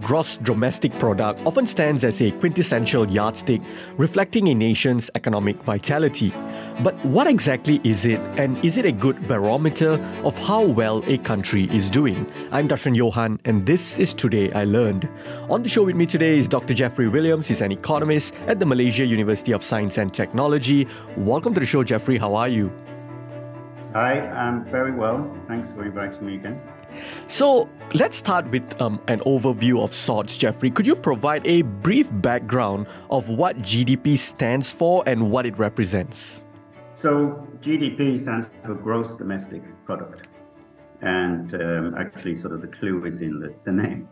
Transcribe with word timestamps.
Gross 0.00 0.36
Domestic 0.36 0.92
Product, 0.98 1.40
often 1.46 1.66
stands 1.66 2.04
as 2.04 2.20
a 2.22 2.30
quintessential 2.32 3.08
yardstick 3.08 3.60
reflecting 3.96 4.48
a 4.48 4.54
nation's 4.54 5.10
economic 5.14 5.56
vitality. 5.62 6.32
But 6.82 6.94
what 7.04 7.26
exactly 7.26 7.80
is 7.84 8.04
it, 8.04 8.20
and 8.38 8.62
is 8.64 8.78
it 8.78 8.86
a 8.86 8.92
good 8.92 9.26
barometer 9.26 9.92
of 10.24 10.38
how 10.38 10.64
well 10.64 11.02
a 11.06 11.18
country 11.18 11.64
is 11.72 11.90
doing? 11.90 12.30
I'm 12.52 12.68
Darshan 12.68 12.94
Johan, 12.94 13.40
and 13.44 13.66
this 13.66 13.98
is 13.98 14.14
Today 14.14 14.52
I 14.52 14.64
Learned. 14.64 15.08
On 15.50 15.62
the 15.62 15.68
show 15.68 15.84
with 15.84 15.96
me 15.96 16.06
today 16.06 16.38
is 16.38 16.48
Dr. 16.48 16.74
Jeffrey 16.74 17.08
Williams. 17.08 17.48
He's 17.48 17.60
an 17.60 17.72
economist 17.72 18.34
at 18.46 18.60
the 18.60 18.66
Malaysia 18.66 19.04
University 19.04 19.52
of 19.52 19.64
Science 19.64 19.98
and 19.98 20.14
Technology. 20.14 20.86
Welcome 21.16 21.54
to 21.54 21.60
the 21.60 21.66
show, 21.66 21.82
Jeffrey. 21.82 22.16
How 22.18 22.34
are 22.34 22.48
you? 22.48 22.72
Hi, 23.94 24.20
I'm 24.20 24.64
very 24.66 24.92
well. 24.92 25.34
Thanks 25.48 25.70
for 25.72 25.84
inviting 25.84 26.24
me 26.24 26.34
again. 26.36 26.60
So 27.26 27.68
let's 27.94 28.16
start 28.16 28.50
with 28.50 28.80
um, 28.80 29.00
an 29.08 29.20
overview 29.20 29.82
of 29.82 29.92
sorts, 29.92 30.36
Jeffrey. 30.36 30.70
Could 30.70 30.86
you 30.86 30.96
provide 30.96 31.46
a 31.46 31.62
brief 31.62 32.08
background 32.12 32.86
of 33.10 33.28
what 33.28 33.58
GDP 33.58 34.16
stands 34.18 34.72
for 34.72 35.02
and 35.06 35.30
what 35.30 35.46
it 35.46 35.58
represents? 35.58 36.42
So 36.92 37.46
GDP 37.60 38.20
stands 38.20 38.48
for 38.64 38.74
Gross 38.74 39.16
Domestic 39.16 39.62
Product, 39.84 40.26
and 41.00 41.54
um, 41.54 41.94
actually, 41.96 42.34
sort 42.40 42.54
of 42.54 42.60
the 42.60 42.66
clue 42.66 43.04
is 43.04 43.20
in 43.20 43.38
the, 43.38 43.54
the 43.64 43.72
name. 43.72 44.08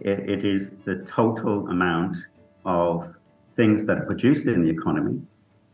It, 0.00 0.30
it 0.30 0.44
is 0.44 0.76
the 0.84 1.04
total 1.06 1.68
amount 1.68 2.16
of 2.64 3.14
things 3.56 3.84
that 3.86 3.98
are 3.98 4.06
produced 4.06 4.46
in 4.46 4.62
the 4.62 4.70
economy 4.70 5.20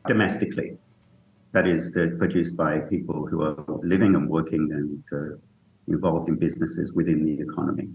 domestically. 0.07 0.79
That 1.53 1.67
is 1.67 1.97
uh, 1.97 2.09
produced 2.19 2.57
by 2.57 2.79
people 2.81 3.27
who 3.27 3.43
are 3.43 3.65
living 3.83 4.15
and 4.15 4.29
working 4.29 4.71
and 4.73 5.03
uh, 5.13 5.37
involved 5.89 6.29
in 6.29 6.37
businesses 6.37 6.93
within 6.93 7.25
the 7.25 7.43
economy. 7.43 7.89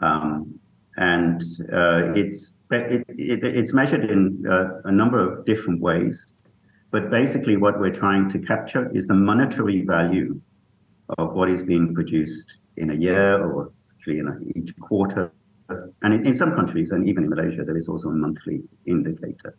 Um, 0.00 0.58
and 0.96 1.42
uh, 1.72 2.12
it's 2.14 2.52
it, 2.70 3.04
it, 3.08 3.44
it's 3.44 3.72
measured 3.72 4.10
in 4.10 4.44
uh, 4.50 4.80
a 4.84 4.92
number 4.92 5.20
of 5.20 5.44
different 5.44 5.80
ways, 5.80 6.26
but 6.90 7.10
basically 7.10 7.56
what 7.56 7.78
we're 7.78 7.94
trying 7.94 8.28
to 8.30 8.38
capture 8.38 8.90
is 8.96 9.06
the 9.06 9.14
monetary 9.14 9.82
value 9.82 10.40
of 11.18 11.34
what 11.34 11.48
is 11.48 11.62
being 11.62 11.94
produced 11.94 12.58
in 12.76 12.90
a 12.90 12.94
year 12.94 13.44
or 13.44 13.72
actually 13.94 14.18
in 14.18 14.28
a, 14.28 14.58
each 14.58 14.76
quarter. 14.80 15.32
And 16.02 16.14
in, 16.14 16.26
in 16.26 16.36
some 16.36 16.54
countries, 16.54 16.90
and 16.90 17.08
even 17.08 17.24
in 17.24 17.30
Malaysia, 17.30 17.64
there 17.64 17.76
is 17.76 17.88
also 17.88 18.08
a 18.08 18.12
monthly 18.12 18.62
indicator. 18.86 19.56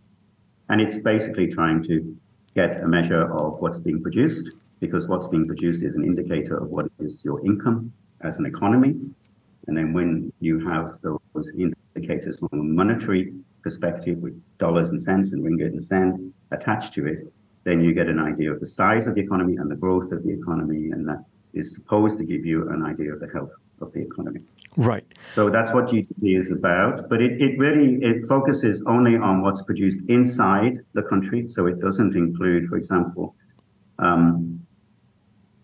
And 0.70 0.82
it's 0.82 0.98
basically 0.98 1.48
trying 1.48 1.84
to 1.84 2.16
get 2.56 2.82
a 2.84 2.88
measure 2.88 3.32
of 3.34 3.60
what's 3.60 3.80
being 3.80 4.02
produced 4.02 4.56
because 4.80 5.08
what's 5.08 5.28
being 5.28 5.48
produced 5.48 5.84
is 5.84 5.96
an 5.96 6.04
indicator 6.04 6.58
of 6.58 6.70
what 6.70 6.88
is 7.00 7.22
your 7.24 7.46
income 7.46 7.92
as 8.22 8.38
an 8.40 8.46
economy. 8.46 8.96
And 9.68 9.76
then 9.76 9.94
when 9.94 10.32
you 10.40 10.60
have 10.68 11.00
those 11.02 11.52
indicators 11.58 12.40
from 12.40 12.50
a 12.54 12.64
monetary 12.64 13.34
perspective 13.62 14.18
with 14.20 14.42
dollars 14.58 14.92
and 14.92 15.02
cents 15.02 15.34
and 15.34 15.44
ringgit 15.44 15.68
and 15.68 15.84
sen 15.84 16.34
attached 16.52 16.94
to 16.94 17.06
it, 17.08 17.34
then 17.64 17.82
you 17.82 17.94
get 17.94 18.08
an 18.08 18.20
idea 18.20 18.52
of 18.52 18.60
the 18.60 18.68
size 18.68 19.08
of 19.08 19.16
the 19.16 19.22
economy 19.22 19.58
and 19.58 19.70
the 19.70 19.76
growth 19.76 20.12
of 20.12 20.24
the 20.24 20.32
economy. 20.32 20.92
And 20.92 21.08
that 21.08 21.24
is 21.54 21.76
supposed 21.76 22.18
to 22.20 22.24
give 22.24 22.46
you 22.46 22.70
an 22.70 22.84
idea 22.84 23.14
of 23.14 23.20
the 23.20 23.28
health 23.28 23.52
of 23.82 23.92
the 23.94 24.00
economy. 24.00 24.42
Right. 24.78 25.06
So 25.34 25.50
that's 25.50 25.72
what 25.74 25.88
GDP 25.88 26.40
is 26.40 26.52
about. 26.52 27.10
But 27.10 27.22
it, 27.22 27.42
it 27.42 27.58
really 27.58 27.96
it 28.02 28.28
focuses 28.28 28.82
only 28.86 29.18
on 29.18 29.42
what's 29.42 29.62
produced 29.64 30.00
inside 30.08 30.78
the 30.94 31.04
country. 31.04 31.48
So 31.48 31.66
it 31.66 31.80
doesn't 31.82 32.16
include, 32.16 32.70
for 32.70 32.78
example, 32.78 33.36
um, 34.00 34.66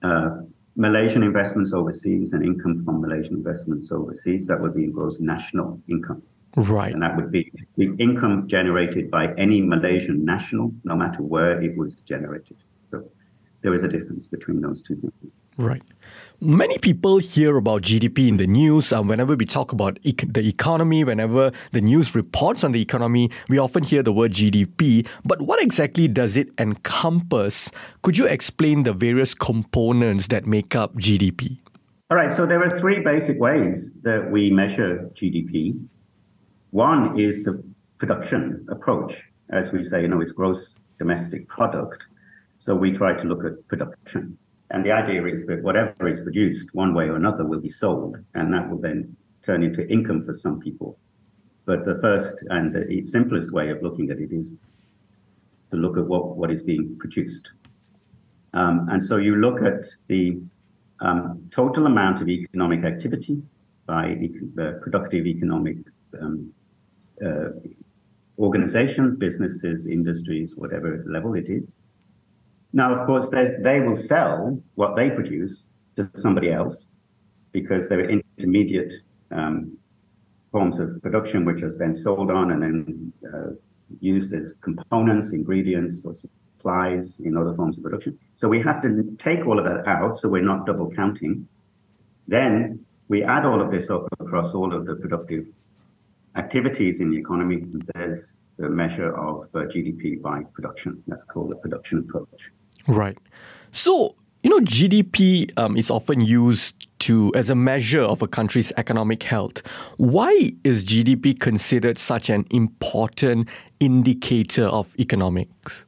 Uh, 0.03 0.30
Malaysian 0.75 1.24
investments 1.24 1.72
overseas 1.72 2.34
and 2.34 2.44
income 2.44 2.84
from 2.84 3.02
Malaysian 3.02 3.36
investments 3.36 3.91
overseas, 3.91 4.47
that 4.47 4.59
would 4.59 4.74
be 4.74 4.88
gross 4.88 5.19
national 5.19 5.80
income. 5.88 6.22
Right. 6.56 6.94
And 6.94 7.02
that 7.02 7.16
would 7.16 7.31
be 7.31 7.52
the 7.78 7.96
income 8.00 8.47
generated 8.47 9.09
by 9.09 9.34
any 9.36 9.62
Malaysian 9.62 10.24
national, 10.25 10.72
no 10.84 10.96
matter 10.96 11.22
where 11.22 11.62
it 11.62 11.75
was 11.78 11.96
generated. 11.96 12.58
So 12.90 13.03
there 13.63 13.74
is 13.74 13.81
a 13.81 13.88
difference 13.88 14.28
between 14.28 14.62
those 14.62 14.84
two 14.84 14.96
things. 14.96 15.41
Right. 15.57 15.81
Many 16.41 16.78
people 16.79 17.19
hear 17.19 17.56
about 17.56 17.81
GDP 17.81 18.28
in 18.28 18.38
the 18.38 18.46
news. 18.46 18.91
Um, 18.91 19.07
whenever 19.07 19.35
we 19.35 19.46
talk 19.46 19.72
about 19.72 19.97
the 20.03 20.47
economy, 20.47 21.06
whenever 21.06 21.51
the 21.72 21.79
news 21.79 22.13
reports 22.13 22.66
on 22.66 22.73
the 22.73 22.81
economy, 22.81 23.31
we 23.47 23.57
often 23.57 23.84
hear 23.84 24.03
the 24.03 24.12
word 24.12 24.34
GDP. 24.34 25.07
But 25.23 25.41
what 25.41 25.63
exactly 25.63 26.09
does 26.09 26.35
it 26.35 26.50
encompass? 26.59 27.72
Could 28.02 28.18
you 28.18 28.25
explain 28.25 28.84
the 28.84 28.94
various 28.94 29.34
components 29.34 30.28
that 30.28 30.46
make 30.46 30.75
up 30.75 30.96
GDP? 30.96 31.57
All 32.12 32.18
right. 32.18 32.34
So 32.34 32.46
there 32.46 32.62
are 32.62 32.79
three 32.79 33.00
basic 33.00 33.40
ways 33.40 33.91
that 34.02 34.29
we 34.29 34.52
measure 34.52 35.09
GDP. 35.13 35.79
One 36.72 37.18
is 37.18 37.44
the 37.44 37.63
production 37.97 38.68
approach. 38.69 39.23
As 39.52 39.72
we 39.72 39.85
say, 39.85 40.02
you 40.02 40.09
know, 40.09 40.19
it's 40.19 40.34
gross 40.34 40.79
domestic 41.00 41.47
product. 41.47 42.06
So 42.63 42.74
we 42.74 42.94
try 42.94 43.12
to 43.13 43.28
look 43.28 43.44
at 43.44 43.68
production. 43.68 44.38
And 44.72 44.85
the 44.85 44.94
idea 44.94 45.25
is 45.25 45.46
that 45.47 45.62
whatever 45.62 46.07
is 46.07 46.22
produced, 46.22 46.69
one 46.74 46.94
way 46.94 47.09
or 47.09 47.18
another, 47.18 47.44
will 47.44 47.59
be 47.59 47.68
sold, 47.68 48.16
and 48.35 48.53
that 48.53 48.69
will 48.69 48.78
then 48.78 49.18
turn 49.46 49.63
into 49.63 49.85
income 49.90 50.24
for 50.25 50.31
some 50.31 50.62
people. 50.62 50.97
But 51.66 51.84
the 51.84 52.00
first 52.00 52.46
and 52.52 52.73
the 52.73 53.03
simplest 53.03 53.52
way 53.52 53.69
of 53.69 53.84
looking 53.84 54.09
at 54.12 54.19
it 54.19 54.31
is 54.31 54.53
to 55.72 55.78
look 55.78 55.97
at 55.97 56.06
what, 56.06 56.38
what 56.38 56.52
is 56.52 56.62
being 56.62 56.96
produced. 56.97 57.52
Um, 58.53 58.88
and 58.90 59.03
so 59.03 59.18
you 59.18 59.35
look 59.35 59.62
at 59.62 59.84
the 60.07 60.40
um, 61.02 61.50
total 61.52 61.85
amount 61.85 62.22
of 62.22 62.29
economic 62.29 62.85
activity 62.85 63.41
by 63.88 64.18
the 64.56 64.79
productive 64.81 65.25
economic 65.25 65.79
um, 66.22 66.53
uh, 67.25 67.50
organizations, 68.40 69.16
businesses, 69.16 69.85
industries, 69.85 70.56
whatever 70.56 71.03
level 71.06 71.34
it 71.34 71.50
is, 71.50 71.75
now, 72.73 72.95
of 72.95 73.06
course, 73.06 73.29
they 73.29 73.79
will 73.79 73.95
sell 73.95 74.59
what 74.73 74.95
they 74.95 75.11
produce 75.11 75.66
to 75.95 76.09
somebody 76.16 76.51
else 76.51 76.88
because 77.51 77.88
there 77.88 78.00
are 78.00 78.09
intermediate 78.09 78.94
um, 79.29 79.78
forms 80.51 80.79
of 80.79 81.00
production 81.03 81.45
which 81.45 81.61
has 81.61 81.75
been 81.75 81.94
sold 81.94 82.31
on 82.31 82.51
and 82.51 82.63
then 82.63 83.13
uh, 83.31 83.51
used 84.00 84.34
as 84.34 84.56
components, 84.61 85.34
ingredients, 85.34 86.03
or 86.03 86.16
supplies 86.16 87.19
in 87.23 87.38
other 87.38 87.53
forms 87.53 87.78
of 87.78 87.84
production. 87.84 88.17
So 88.38 88.50
we 88.50 88.59
have 88.63 88.81
to 88.81 89.16
take 89.19 89.45
all 89.45 89.59
of 89.59 89.66
that 89.66 89.88
out 89.88 90.17
so 90.17 90.28
we're 90.28 90.41
not 90.41 90.66
double 90.66 90.90
counting. 90.90 91.47
Then 92.28 92.84
we 93.07 93.23
add 93.23 93.45
all 93.45 93.61
of 93.61 93.69
this 93.69 93.91
up 93.91 94.07
across 94.19 94.55
all 94.55 94.73
of 94.73 94.88
the 94.88 94.95
productive 94.95 95.45
activities 96.35 97.01
in 97.01 97.11
the 97.11 97.17
economy. 97.17 97.66
There's 97.94 98.38
the 98.57 98.69
measure 98.69 99.16
of 99.16 99.44
uh, 99.53 99.59
GDP 99.59 100.19
by 100.19 100.41
production. 100.53 101.03
That's 101.05 101.23
called 101.23 101.51
the 101.51 101.55
production 101.55 102.00
approach. 102.00 102.51
Right. 102.88 103.17
So, 103.71 104.16
you 104.44 104.49
know, 104.49 104.59
GDP 104.59 105.51
um, 105.57 105.77
is 105.77 105.89
often 105.89 106.21
used 106.21 106.88
to 106.99 107.31
as 107.35 107.49
a 107.49 107.55
measure 107.55 108.01
of 108.01 108.21
a 108.21 108.27
country's 108.27 108.71
economic 108.77 109.23
health. 109.23 109.61
Why 109.97 110.53
is 110.63 110.83
GDP 110.83 111.39
considered 111.39 111.97
such 111.97 112.29
an 112.29 112.45
important 112.51 113.49
indicator 113.79 114.66
of 114.66 114.93
economics? 114.99 115.85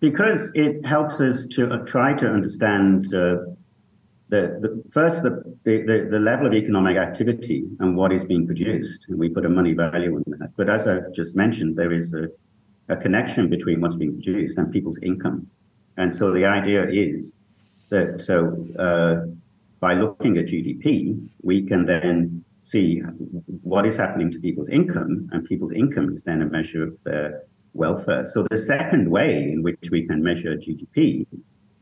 Because 0.00 0.50
it 0.54 0.86
helps 0.86 1.20
us 1.20 1.46
to 1.48 1.68
uh, 1.68 1.78
try 1.78 2.14
to 2.14 2.28
understand 2.28 3.12
uh, 3.12 3.38
the, 4.28 4.58
the, 4.60 4.82
first 4.92 5.22
the, 5.22 5.42
the, 5.64 6.08
the 6.10 6.18
level 6.18 6.46
of 6.46 6.54
economic 6.54 6.96
activity 6.96 7.64
and 7.80 7.96
what 7.96 8.12
is 8.12 8.24
being 8.24 8.46
produced, 8.46 9.06
and 9.08 9.18
we 9.18 9.28
put 9.28 9.44
a 9.44 9.48
money 9.48 9.72
value 9.72 10.14
on 10.14 10.24
that. 10.38 10.50
But 10.56 10.68
as 10.68 10.86
i've 10.86 11.12
just 11.12 11.34
mentioned, 11.34 11.76
there 11.76 11.92
is 11.92 12.14
a, 12.14 12.28
a 12.88 12.96
connection 12.96 13.48
between 13.48 13.80
what's 13.80 13.96
being 13.96 14.12
produced 14.12 14.58
and 14.58 14.70
people's 14.70 14.98
income. 15.02 15.48
And 15.98 16.14
so 16.14 16.32
the 16.32 16.46
idea 16.46 16.86
is 16.88 17.34
that 17.90 18.20
so 18.20 18.36
uh, 18.78 19.26
by 19.80 19.94
looking 19.94 20.38
at 20.38 20.46
GDP, 20.46 21.28
we 21.42 21.66
can 21.66 21.84
then 21.86 22.44
see 22.58 23.00
what 23.62 23.84
is 23.84 23.96
happening 23.96 24.30
to 24.30 24.38
people's 24.38 24.68
income, 24.68 25.28
and 25.32 25.44
people's 25.44 25.72
income 25.72 26.12
is 26.14 26.24
then 26.24 26.42
a 26.42 26.46
measure 26.46 26.82
of 26.82 26.96
their 27.04 27.42
welfare. 27.74 28.24
So 28.26 28.46
the 28.50 28.58
second 28.58 29.10
way 29.10 29.50
in 29.52 29.62
which 29.62 29.88
we 29.90 30.06
can 30.06 30.22
measure 30.22 30.56
GDP 30.56 31.26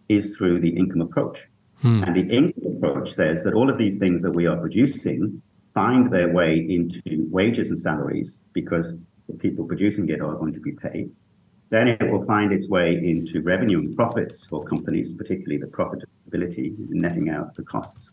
is 0.08 0.36
through 0.36 0.60
the 0.60 0.70
income 0.70 1.02
approach. 1.02 1.46
Hmm. 1.80 2.02
And 2.04 2.16
the 2.16 2.34
income 2.34 2.76
approach 2.76 3.12
says 3.12 3.44
that 3.44 3.54
all 3.54 3.68
of 3.70 3.76
these 3.76 3.98
things 3.98 4.22
that 4.22 4.32
we 4.32 4.46
are 4.46 4.56
producing 4.56 5.42
find 5.74 6.10
their 6.10 6.32
way 6.32 6.56
into 6.58 7.02
wages 7.30 7.68
and 7.68 7.78
salaries 7.78 8.40
because 8.54 8.96
the 9.28 9.34
people 9.34 9.66
producing 9.66 10.08
it 10.08 10.22
are 10.22 10.34
going 10.36 10.54
to 10.54 10.60
be 10.60 10.72
paid. 10.72 11.10
Then 11.68 11.88
it 11.88 12.10
will 12.10 12.24
find 12.24 12.52
its 12.52 12.68
way 12.68 12.94
into 12.94 13.42
revenue 13.42 13.80
and 13.80 13.96
profits 13.96 14.44
for 14.44 14.64
companies, 14.64 15.12
particularly 15.12 15.58
the 15.58 15.66
profitability, 15.66 16.74
netting 16.88 17.28
out 17.30 17.54
the 17.56 17.62
costs. 17.62 18.12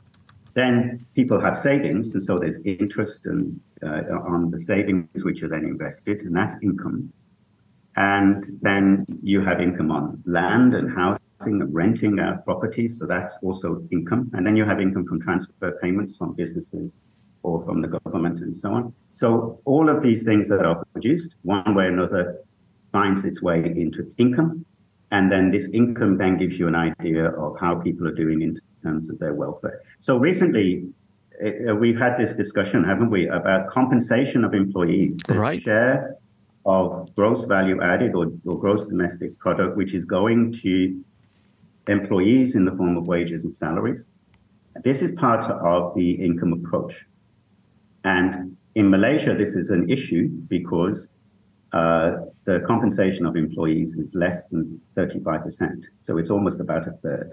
Then 0.55 1.05
people 1.15 1.39
have 1.39 1.57
savings, 1.57 2.13
and 2.13 2.21
so 2.21 2.37
there's 2.37 2.57
interest 2.65 3.25
and, 3.25 3.59
uh, 3.83 4.03
on 4.25 4.51
the 4.51 4.59
savings 4.59 5.23
which 5.23 5.41
are 5.43 5.49
then 5.49 5.65
invested, 5.65 6.21
and 6.21 6.35
that's 6.35 6.55
income. 6.61 7.11
And 7.95 8.57
then 8.61 9.05
you 9.21 9.41
have 9.41 9.59
income 9.61 9.91
on 9.91 10.21
land 10.25 10.73
and 10.73 10.91
housing 10.91 11.19
and 11.45 11.73
renting 11.73 12.19
out 12.19 12.45
properties, 12.45 12.97
so 12.97 13.05
that's 13.05 13.37
also 13.43 13.83
income. 13.91 14.31
And 14.33 14.45
then 14.45 14.55
you 14.55 14.65
have 14.65 14.79
income 14.79 15.05
from 15.05 15.21
transfer 15.21 15.77
payments 15.81 16.17
from 16.17 16.33
businesses 16.33 16.97
or 17.43 17.63
from 17.65 17.81
the 17.81 17.87
government 17.87 18.39
and 18.39 18.55
so 18.55 18.73
on. 18.73 18.93
So 19.09 19.59
all 19.65 19.89
of 19.89 20.01
these 20.01 20.23
things 20.23 20.47
that 20.47 20.65
are 20.65 20.83
produced, 20.93 21.35
one 21.43 21.75
way 21.75 21.85
or 21.85 21.89
another, 21.89 22.39
finds 22.93 23.25
its 23.25 23.41
way 23.41 23.59
into 23.75 24.09
income. 24.17 24.65
And 25.11 25.31
then 25.31 25.51
this 25.51 25.67
income 25.73 26.17
then 26.17 26.37
gives 26.37 26.57
you 26.57 26.67
an 26.67 26.75
idea 26.75 27.29
of 27.31 27.59
how 27.59 27.75
people 27.75 28.07
are 28.07 28.15
doing 28.15 28.41
in 28.41 28.57
terms 28.81 29.09
of 29.09 29.19
their 29.19 29.33
welfare. 29.33 29.81
So 29.99 30.17
recently, 30.17 30.87
uh, 31.43 31.75
we've 31.75 31.97
had 31.97 32.17
this 32.17 32.33
discussion, 32.33 32.83
haven't 32.83 33.09
we, 33.09 33.27
about 33.27 33.69
compensation 33.69 34.45
of 34.45 34.53
employees. 34.53 35.19
Right. 35.27 35.61
Share 35.61 36.15
of 36.65 37.13
gross 37.15 37.43
value 37.43 37.81
added 37.81 38.15
or, 38.15 38.31
or 38.45 38.57
gross 38.57 38.87
domestic 38.87 39.37
product, 39.37 39.75
which 39.75 39.93
is 39.93 40.05
going 40.05 40.53
to 40.53 41.03
employees 41.87 42.55
in 42.55 42.63
the 42.63 42.71
form 42.71 42.95
of 42.95 43.05
wages 43.05 43.43
and 43.43 43.53
salaries. 43.53 44.05
This 44.83 45.01
is 45.01 45.11
part 45.11 45.43
of 45.43 45.93
the 45.95 46.11
income 46.11 46.53
approach. 46.53 47.05
And 48.03 48.55
in 48.75 48.89
Malaysia, 48.89 49.35
this 49.35 49.55
is 49.55 49.69
an 49.69 49.89
issue 49.89 50.29
because 50.47 51.09
uh, 51.73 52.17
the 52.45 52.59
compensation 52.67 53.25
of 53.25 53.35
employees 53.35 53.97
is 53.97 54.13
less 54.13 54.47
than 54.49 54.79
35%. 54.95 55.85
So 56.03 56.17
it's 56.17 56.29
almost 56.29 56.59
about 56.59 56.87
a 56.87 56.91
third. 57.03 57.31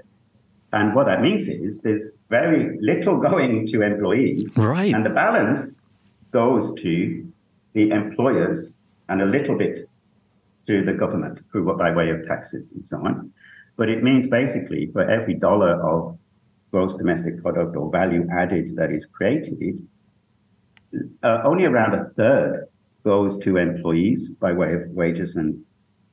And 0.72 0.94
what 0.94 1.06
that 1.06 1.20
means 1.20 1.46
is 1.48 1.82
there's 1.82 2.10
very 2.30 2.78
little 2.80 3.18
going 3.30 3.66
to 3.66 3.82
employees. 3.82 4.56
Right. 4.56 4.94
And 4.94 5.04
the 5.04 5.10
balance 5.10 5.80
goes 6.30 6.72
to 6.80 7.32
the 7.74 7.90
employers 7.90 8.72
and 9.08 9.20
a 9.20 9.26
little 9.26 9.58
bit 9.58 9.88
to 10.66 10.84
the 10.84 10.92
government 10.92 11.40
through, 11.52 11.76
by 11.76 11.90
way 11.92 12.10
of 12.10 12.24
taxes 12.26 12.72
and 12.72 12.86
so 12.86 12.96
on. 12.98 13.32
But 13.76 13.88
it 13.88 14.02
means 14.02 14.26
basically 14.26 14.86
for 14.92 15.02
every 15.02 15.34
dollar 15.34 15.82
of 15.82 16.18
gross 16.70 16.96
domestic 16.96 17.42
product 17.42 17.76
or 17.76 17.90
value 17.90 18.26
added 18.32 18.76
that 18.76 18.90
is 18.90 19.04
created, 19.06 19.86
uh, 21.22 21.40
only 21.44 21.64
around 21.64 21.94
a 21.94 22.04
third 22.10 22.69
goes 23.04 23.38
to 23.40 23.56
employees 23.56 24.28
by 24.40 24.52
way 24.52 24.74
of 24.74 24.82
wages 24.90 25.36
and 25.36 25.62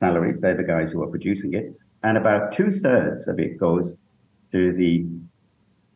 salaries. 0.00 0.38
They're 0.40 0.56
the 0.56 0.62
guys 0.62 0.90
who 0.90 1.02
are 1.02 1.08
producing 1.08 1.54
it. 1.54 1.74
And 2.02 2.16
about 2.16 2.52
two 2.52 2.70
thirds 2.70 3.26
of 3.28 3.38
it 3.38 3.58
goes 3.58 3.96
to 4.52 4.72
the 4.72 5.06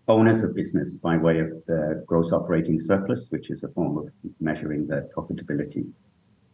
owners 0.08 0.42
of 0.42 0.54
business 0.54 0.96
by 0.96 1.16
way 1.16 1.38
of 1.38 1.50
the 1.66 2.04
gross 2.06 2.32
operating 2.32 2.78
surplus, 2.78 3.26
which 3.30 3.50
is 3.50 3.62
a 3.62 3.68
form 3.68 3.98
of 3.98 4.08
measuring 4.40 4.86
their 4.86 5.08
profitability. 5.16 5.86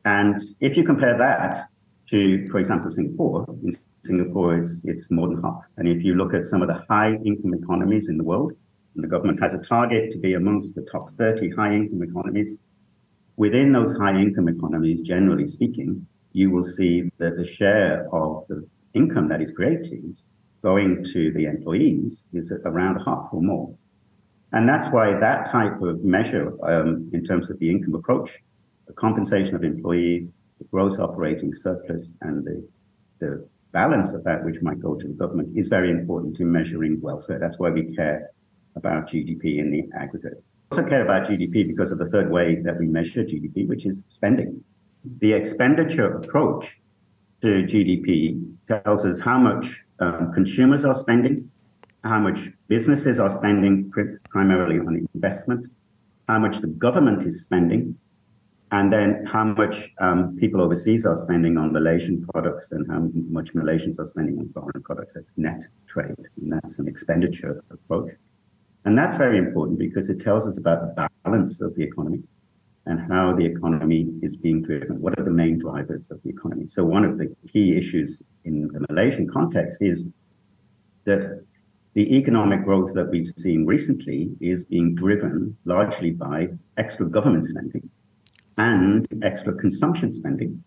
And 0.04 0.40
if 0.60 0.76
you 0.76 0.84
compare 0.84 1.16
that 1.18 1.68
to, 2.10 2.48
for 2.48 2.58
example, 2.58 2.90
Singapore, 2.90 3.44
in 3.62 3.76
Singapore 4.04 4.58
is 4.58 4.82
it's 4.84 5.10
more 5.10 5.28
than 5.28 5.42
half. 5.42 5.62
And 5.76 5.88
if 5.88 6.04
you 6.04 6.14
look 6.14 6.34
at 6.34 6.44
some 6.44 6.62
of 6.62 6.68
the 6.68 6.82
high 6.88 7.14
income 7.24 7.54
economies 7.54 8.08
in 8.08 8.16
the 8.16 8.24
world, 8.24 8.52
and 8.94 9.04
the 9.04 9.08
government 9.08 9.40
has 9.40 9.54
a 9.54 9.58
target 9.58 10.10
to 10.10 10.18
be 10.18 10.34
amongst 10.34 10.74
the 10.74 10.82
top 10.82 11.10
30 11.18 11.50
high 11.50 11.72
income 11.72 12.02
economies, 12.02 12.56
within 13.38 13.72
those 13.72 13.96
high 13.96 14.20
income 14.20 14.48
economies, 14.48 15.00
generally 15.00 15.46
speaking, 15.46 16.04
you 16.32 16.50
will 16.50 16.64
see 16.64 17.10
that 17.18 17.36
the 17.36 17.44
share 17.44 18.06
of 18.12 18.44
the 18.48 18.66
income 18.94 19.28
that 19.28 19.40
is 19.40 19.52
created 19.52 20.18
going 20.60 21.04
to 21.04 21.32
the 21.32 21.44
employees 21.44 22.24
is 22.32 22.52
around 22.66 23.00
half 23.06 23.28
or 23.32 23.40
more. 23.40 23.72
And 24.52 24.68
that's 24.68 24.88
why 24.88 25.18
that 25.20 25.48
type 25.50 25.80
of 25.80 26.02
measure, 26.02 26.52
um, 26.68 27.08
in 27.12 27.24
terms 27.24 27.48
of 27.48 27.58
the 27.60 27.70
income 27.70 27.94
approach, 27.94 28.30
the 28.88 28.92
compensation 28.94 29.54
of 29.54 29.62
employees, 29.62 30.32
the 30.58 30.64
gross 30.64 30.98
operating 30.98 31.54
surplus, 31.54 32.14
and 32.22 32.44
the, 32.44 32.68
the 33.20 33.48
balance 33.72 34.14
of 34.14 34.24
that, 34.24 34.44
which 34.44 34.60
might 34.62 34.80
go 34.80 34.96
to 34.96 35.06
the 35.06 35.14
government, 35.14 35.56
is 35.56 35.68
very 35.68 35.90
important 35.90 36.40
in 36.40 36.50
measuring 36.50 37.00
welfare. 37.00 37.38
That's 37.38 37.58
why 37.58 37.70
we 37.70 37.94
care 37.94 38.30
about 38.74 39.10
GDP 39.10 39.58
in 39.58 39.70
the 39.70 39.88
aggregate. 39.96 40.42
Also 40.70 40.82
care 40.86 41.02
about 41.02 41.28
GDP 41.28 41.66
because 41.66 41.92
of 41.92 41.98
the 41.98 42.06
third 42.06 42.30
way 42.30 42.56
that 42.62 42.78
we 42.78 42.86
measure 42.86 43.24
GDP, 43.24 43.66
which 43.66 43.86
is 43.86 44.04
spending. 44.08 44.62
The 45.20 45.32
expenditure 45.32 46.16
approach 46.16 46.78
to 47.42 47.46
GDP 47.64 48.44
tells 48.66 49.06
us 49.06 49.18
how 49.20 49.38
much 49.38 49.82
um, 50.00 50.30
consumers 50.32 50.84
are 50.84 50.94
spending, 50.94 51.50
how 52.04 52.18
much 52.18 52.50
businesses 52.68 53.18
are 53.18 53.30
spending 53.30 53.90
primarily 54.28 54.78
on 54.78 55.06
investment, 55.14 55.66
how 56.28 56.38
much 56.38 56.58
the 56.60 56.66
government 56.66 57.22
is 57.22 57.44
spending, 57.44 57.96
and 58.70 58.92
then 58.92 59.24
how 59.24 59.44
much 59.44 59.90
um, 60.00 60.36
people 60.36 60.60
overseas 60.60 61.06
are 61.06 61.14
spending 61.14 61.56
on 61.56 61.72
Malaysian 61.72 62.26
products 62.26 62.72
and 62.72 62.86
how 62.90 63.08
much 63.30 63.54
Malaysians 63.54 63.98
are 63.98 64.04
spending 64.04 64.38
on 64.38 64.50
foreign 64.52 64.82
products. 64.82 65.14
That's 65.14 65.38
net 65.38 65.62
trade, 65.86 66.14
and 66.36 66.52
that's 66.52 66.78
an 66.78 66.86
expenditure 66.86 67.64
approach. 67.70 68.10
And 68.84 68.96
that's 68.96 69.16
very 69.16 69.38
important 69.38 69.78
because 69.78 70.08
it 70.08 70.20
tells 70.20 70.46
us 70.46 70.58
about 70.58 70.80
the 70.80 71.08
balance 71.24 71.60
of 71.60 71.74
the 71.74 71.82
economy 71.82 72.22
and 72.86 73.00
how 73.00 73.34
the 73.34 73.44
economy 73.44 74.08
is 74.22 74.36
being 74.36 74.62
driven. 74.62 75.00
What 75.00 75.18
are 75.18 75.24
the 75.24 75.30
main 75.30 75.58
drivers 75.58 76.10
of 76.10 76.22
the 76.22 76.30
economy? 76.30 76.66
So 76.66 76.84
one 76.84 77.04
of 77.04 77.18
the 77.18 77.34
key 77.52 77.76
issues 77.76 78.22
in 78.44 78.68
the 78.68 78.86
Malaysian 78.88 79.28
context 79.28 79.82
is 79.82 80.06
that 81.04 81.44
the 81.94 82.16
economic 82.16 82.64
growth 82.64 82.94
that 82.94 83.10
we've 83.10 83.28
seen 83.36 83.66
recently 83.66 84.30
is 84.40 84.64
being 84.64 84.94
driven 84.94 85.56
largely 85.64 86.12
by 86.12 86.48
extra 86.76 87.06
government 87.06 87.44
spending 87.44 87.90
and 88.56 89.06
extra 89.22 89.52
consumption 89.54 90.10
spending. 90.10 90.62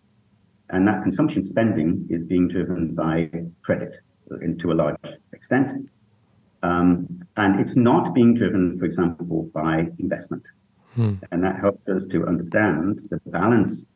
And 0.70 0.86
that 0.86 1.02
consumption 1.02 1.42
spending 1.42 2.06
is 2.08 2.24
being 2.24 2.48
driven 2.48 2.94
by 2.94 3.30
credit 3.62 3.96
to 4.58 4.72
a 4.72 4.74
large 4.74 4.96
extent. 5.32 5.88
Um, 6.62 7.22
and 7.36 7.60
it's 7.60 7.76
not 7.76 8.14
being 8.14 8.34
driven, 8.34 8.78
for 8.78 8.84
example, 8.84 9.50
by 9.52 9.88
investment. 9.98 10.46
Hmm. 10.94 11.14
And 11.30 11.42
that 11.42 11.58
helps 11.58 11.88
us 11.88 12.06
to 12.06 12.26
understand 12.26 13.00
the 13.10 13.18
balance 13.26 13.88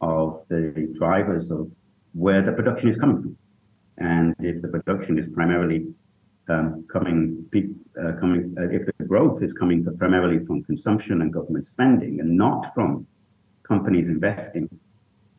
of 0.00 0.44
the 0.48 0.92
drivers 0.94 1.50
of 1.50 1.70
where 2.12 2.42
the 2.42 2.52
production 2.52 2.88
is 2.88 2.96
coming 2.96 3.22
from. 3.22 3.36
And 3.98 4.34
if 4.38 4.62
the 4.62 4.68
production 4.68 5.18
is 5.18 5.28
primarily 5.28 5.86
um, 6.48 6.84
coming, 6.92 7.44
uh, 8.00 8.12
coming 8.20 8.54
uh, 8.58 8.68
if 8.68 8.86
the 8.86 9.04
growth 9.04 9.42
is 9.42 9.52
coming 9.52 9.84
primarily 9.98 10.44
from 10.44 10.62
consumption 10.64 11.22
and 11.22 11.32
government 11.32 11.66
spending 11.66 12.20
and 12.20 12.36
not 12.36 12.72
from 12.74 13.06
companies 13.62 14.08
investing, 14.08 14.68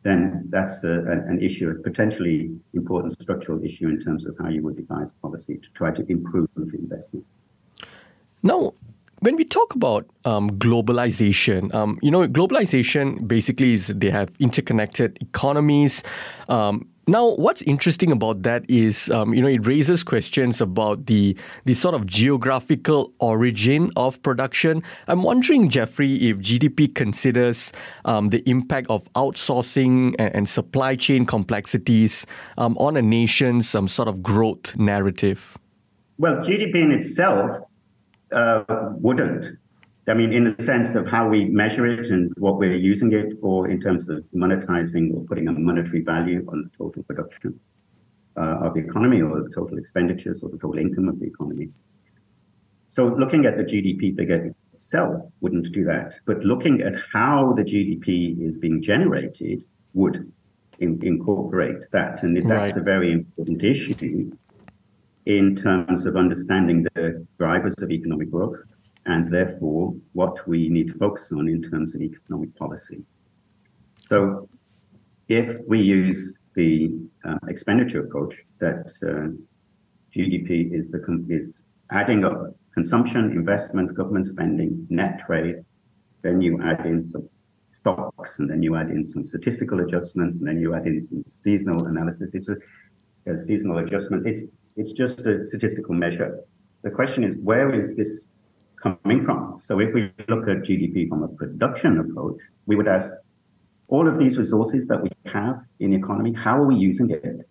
then 0.06 0.44
that's 0.50 0.84
a, 0.84 1.00
an 1.32 1.38
issue, 1.42 1.68
a 1.68 1.74
potentially 1.74 2.50
important 2.74 3.20
structural 3.20 3.62
issue 3.64 3.88
in 3.88 3.98
terms 4.00 4.24
of 4.26 4.36
how 4.38 4.48
you 4.48 4.62
would 4.62 4.76
devise 4.76 5.10
policy 5.20 5.58
to 5.58 5.68
try 5.74 5.90
to 5.90 6.02
improve 6.10 6.48
investment. 6.56 7.26
Now, 8.42 8.74
when 9.20 9.36
we 9.36 9.44
talk 9.44 9.74
about 9.74 10.06
um, 10.24 10.50
globalization, 10.58 11.74
um, 11.74 11.98
you 12.02 12.10
know, 12.10 12.26
globalization 12.28 13.26
basically 13.26 13.72
is 13.72 13.88
they 13.88 14.10
have 14.10 14.36
interconnected 14.38 15.18
economies. 15.20 16.02
Um, 16.48 16.88
now, 17.08 17.34
what's 17.36 17.62
interesting 17.62 18.10
about 18.10 18.42
that 18.42 18.64
is, 18.68 19.08
um, 19.10 19.32
you 19.32 19.40
know, 19.40 19.46
it 19.46 19.64
raises 19.64 20.02
questions 20.02 20.60
about 20.60 21.06
the 21.06 21.36
the 21.64 21.74
sort 21.74 21.94
of 21.94 22.04
geographical 22.04 23.12
origin 23.20 23.92
of 23.94 24.20
production. 24.22 24.82
I'm 25.06 25.22
wondering, 25.22 25.68
Jeffrey, 25.68 26.16
if 26.16 26.38
GDP 26.38 26.92
considers 26.92 27.72
um, 28.06 28.30
the 28.30 28.42
impact 28.50 28.88
of 28.90 29.04
outsourcing 29.12 30.16
and, 30.18 30.34
and 30.34 30.48
supply 30.48 30.96
chain 30.96 31.26
complexities 31.26 32.26
um, 32.58 32.76
on 32.78 32.96
a 32.96 33.02
nation's 33.02 33.68
some 33.68 33.86
sort 33.86 34.08
of 34.08 34.20
growth 34.20 34.74
narrative. 34.76 35.56
Well, 36.18 36.36
GDP 36.38 36.74
in 36.74 36.90
itself 36.90 37.62
uh, 38.32 38.64
wouldn't. 38.94 39.46
I 40.08 40.14
mean, 40.14 40.32
in 40.32 40.44
the 40.44 40.62
sense 40.62 40.94
of 40.94 41.06
how 41.08 41.28
we 41.28 41.46
measure 41.46 41.86
it 41.86 42.06
and 42.06 42.32
what 42.36 42.58
we're 42.58 42.76
using 42.76 43.12
it 43.12 43.40
for 43.40 43.68
in 43.68 43.80
terms 43.80 44.08
of 44.08 44.24
monetizing 44.32 45.12
or 45.12 45.24
putting 45.24 45.48
a 45.48 45.52
monetary 45.52 46.02
value 46.02 46.46
on 46.48 46.62
the 46.62 46.70
total 46.78 47.02
production 47.02 47.58
uh, 48.36 48.58
of 48.66 48.74
the 48.74 48.80
economy 48.80 49.20
or 49.20 49.42
the 49.42 49.50
total 49.52 49.78
expenditures 49.78 50.42
or 50.44 50.50
the 50.50 50.58
total 50.58 50.78
income 50.78 51.08
of 51.08 51.18
the 51.18 51.26
economy. 51.26 51.70
So 52.88 53.06
looking 53.06 53.46
at 53.46 53.56
the 53.56 53.64
GDP 53.64 54.16
figure 54.16 54.54
itself 54.72 55.24
wouldn't 55.40 55.72
do 55.72 55.84
that, 55.84 56.14
but 56.24 56.44
looking 56.44 56.82
at 56.82 56.94
how 57.12 57.52
the 57.54 57.62
GDP 57.62 58.40
is 58.40 58.60
being 58.60 58.80
generated 58.80 59.64
would 59.94 60.32
in, 60.78 61.00
incorporate 61.02 61.84
that. 61.90 62.22
And 62.22 62.36
that's 62.36 62.46
right. 62.46 62.76
a 62.76 62.80
very 62.80 63.10
important 63.10 63.64
issue 63.64 64.30
in 65.26 65.56
terms 65.56 66.06
of 66.06 66.16
understanding 66.16 66.86
the 66.94 67.26
drivers 67.38 67.74
of 67.82 67.90
economic 67.90 68.30
growth 68.30 68.60
and 69.06 69.32
therefore 69.32 69.94
what 70.12 70.46
we 70.46 70.68
need 70.68 70.88
to 70.88 70.94
focus 70.98 71.32
on 71.32 71.48
in 71.48 71.62
terms 71.62 71.94
of 71.94 72.02
economic 72.02 72.54
policy. 72.56 73.02
So 73.96 74.48
if 75.28 75.58
we 75.66 75.80
use 75.80 76.38
the 76.54 76.92
uh, 77.24 77.38
expenditure 77.48 78.04
approach 78.04 78.34
that 78.60 78.90
uh, 79.02 79.28
GDP 80.14 80.72
is 80.72 80.90
the 80.90 81.00
is 81.28 81.62
adding 81.90 82.24
up 82.24 82.56
consumption, 82.76 83.32
investment, 83.32 83.94
government 83.94 84.26
spending, 84.26 84.86
net 84.90 85.20
trade. 85.26 85.56
Then 86.22 86.40
you 86.40 86.60
add 86.62 86.84
in 86.84 87.06
some 87.06 87.28
stocks, 87.66 88.38
and 88.38 88.50
then 88.50 88.62
you 88.62 88.76
add 88.76 88.90
in 88.90 89.04
some 89.04 89.26
statistical 89.26 89.80
adjustments, 89.80 90.38
and 90.38 90.48
then 90.48 90.60
you 90.60 90.74
add 90.74 90.86
in 90.86 91.00
some 91.00 91.24
seasonal 91.26 91.86
analysis. 91.86 92.34
It's 92.34 92.48
a, 92.48 92.56
a 93.26 93.36
seasonal 93.36 93.78
adjustment. 93.78 94.26
It's 94.26 94.42
it's 94.76 94.92
just 94.92 95.20
a 95.26 95.42
statistical 95.42 95.94
measure. 95.94 96.40
The 96.82 96.90
question 96.90 97.24
is, 97.24 97.36
where 97.42 97.74
is 97.74 97.96
this 97.96 98.28
coming 98.82 99.24
from? 99.24 99.58
So 99.64 99.80
if 99.80 99.92
we 99.94 100.12
look 100.28 100.48
at 100.48 100.58
GDP 100.58 101.08
from 101.08 101.22
a 101.22 101.28
production 101.28 101.98
approach, 101.98 102.38
we 102.66 102.76
would 102.76 102.88
ask 102.88 103.12
all 103.88 104.08
of 104.08 104.18
these 104.18 104.36
resources 104.36 104.86
that 104.88 105.02
we 105.02 105.10
have 105.26 105.60
in 105.80 105.90
the 105.90 105.96
economy, 105.96 106.32
how 106.32 106.58
are 106.58 106.66
we 106.66 106.76
using 106.76 107.10
it? 107.10 107.48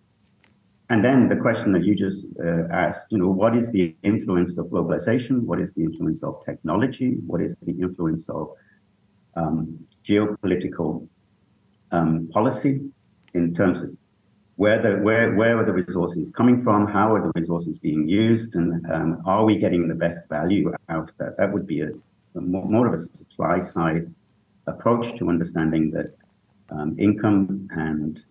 And 0.88 1.04
then 1.04 1.28
the 1.28 1.36
question 1.36 1.72
that 1.72 1.84
you 1.84 1.96
just 1.96 2.26
uh, 2.44 2.68
asked, 2.70 3.10
you 3.10 3.18
know, 3.18 3.28
what 3.28 3.56
is 3.56 3.70
the 3.72 3.96
influence 4.02 4.56
of 4.56 4.66
globalization? 4.66 5.42
What 5.42 5.60
is 5.60 5.74
the 5.74 5.82
influence 5.82 6.22
of 6.22 6.44
technology? 6.44 7.16
What 7.26 7.40
is 7.42 7.56
the 7.62 7.72
influence 7.72 8.28
of 8.28 8.50
um, 9.34 9.78
geopolitical 10.06 11.08
um, 11.90 12.28
policy 12.32 12.80
in 13.34 13.54
terms 13.54 13.82
of 13.82 13.90
where 14.56 14.80
the 14.80 14.96
where 15.02 15.34
where 15.34 15.58
are 15.58 15.64
the 15.64 15.72
resources 15.72 16.30
coming 16.30 16.62
from? 16.62 16.86
How 16.86 17.14
are 17.14 17.22
the 17.22 17.32
resources 17.34 17.78
being 17.78 18.08
used? 18.08 18.56
And 18.56 18.84
um, 18.90 19.22
are 19.26 19.44
we 19.44 19.56
getting 19.56 19.86
the 19.86 19.94
best 19.94 20.28
value 20.28 20.72
out 20.88 21.10
of 21.10 21.16
that? 21.18 21.36
That 21.36 21.52
would 21.52 21.66
be 21.66 21.82
a, 21.82 21.90
a 22.34 22.40
more, 22.40 22.64
more, 22.64 22.86
of 22.86 22.94
a 22.94 22.98
supply 22.98 23.60
side 23.60 24.12
approach 24.66 25.16
to 25.18 25.28
understanding 25.28 25.90
that 25.92 26.14
um, 26.70 26.96
income 26.98 27.68
and 27.72 28.24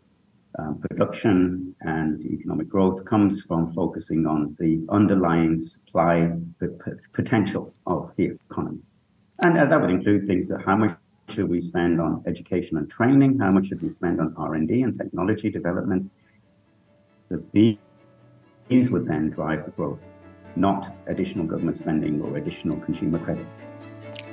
um, 0.57 0.79
production 0.79 1.75
and 1.81 2.25
economic 2.25 2.69
growth 2.69 3.05
comes 3.05 3.43
from 3.43 3.73
focusing 3.73 4.25
on 4.25 4.55
the 4.59 4.83
underlying 4.89 5.59
supply 5.59 6.31
potential 7.13 7.73
of 7.85 8.13
the 8.17 8.37
economy. 8.49 8.79
And 9.41 9.57
uh, 9.57 9.65
that 9.65 9.79
would 9.79 9.91
include 9.91 10.27
things 10.27 10.47
that 10.49 10.61
how 10.65 10.75
much 10.75 10.97
should 11.29 11.49
we 11.49 11.59
spend 11.59 11.99
on 11.99 12.23
education 12.27 12.77
and 12.77 12.89
training? 12.89 13.39
How 13.39 13.51
much 13.51 13.67
should 13.67 13.81
we 13.81 13.89
spend 13.89 14.19
on 14.19 14.33
R&D 14.37 14.81
and 14.81 14.97
technology 14.97 15.49
development? 15.49 16.09
Because 17.27 17.47
these, 17.49 17.77
would 18.89 19.07
then 19.07 19.29
drive 19.29 19.65
the 19.65 19.71
growth, 19.71 20.01
not 20.55 20.95
additional 21.07 21.45
government 21.45 21.77
spending 21.77 22.21
or 22.21 22.37
additional 22.37 22.79
consumer 22.79 23.19
credit. 23.19 23.45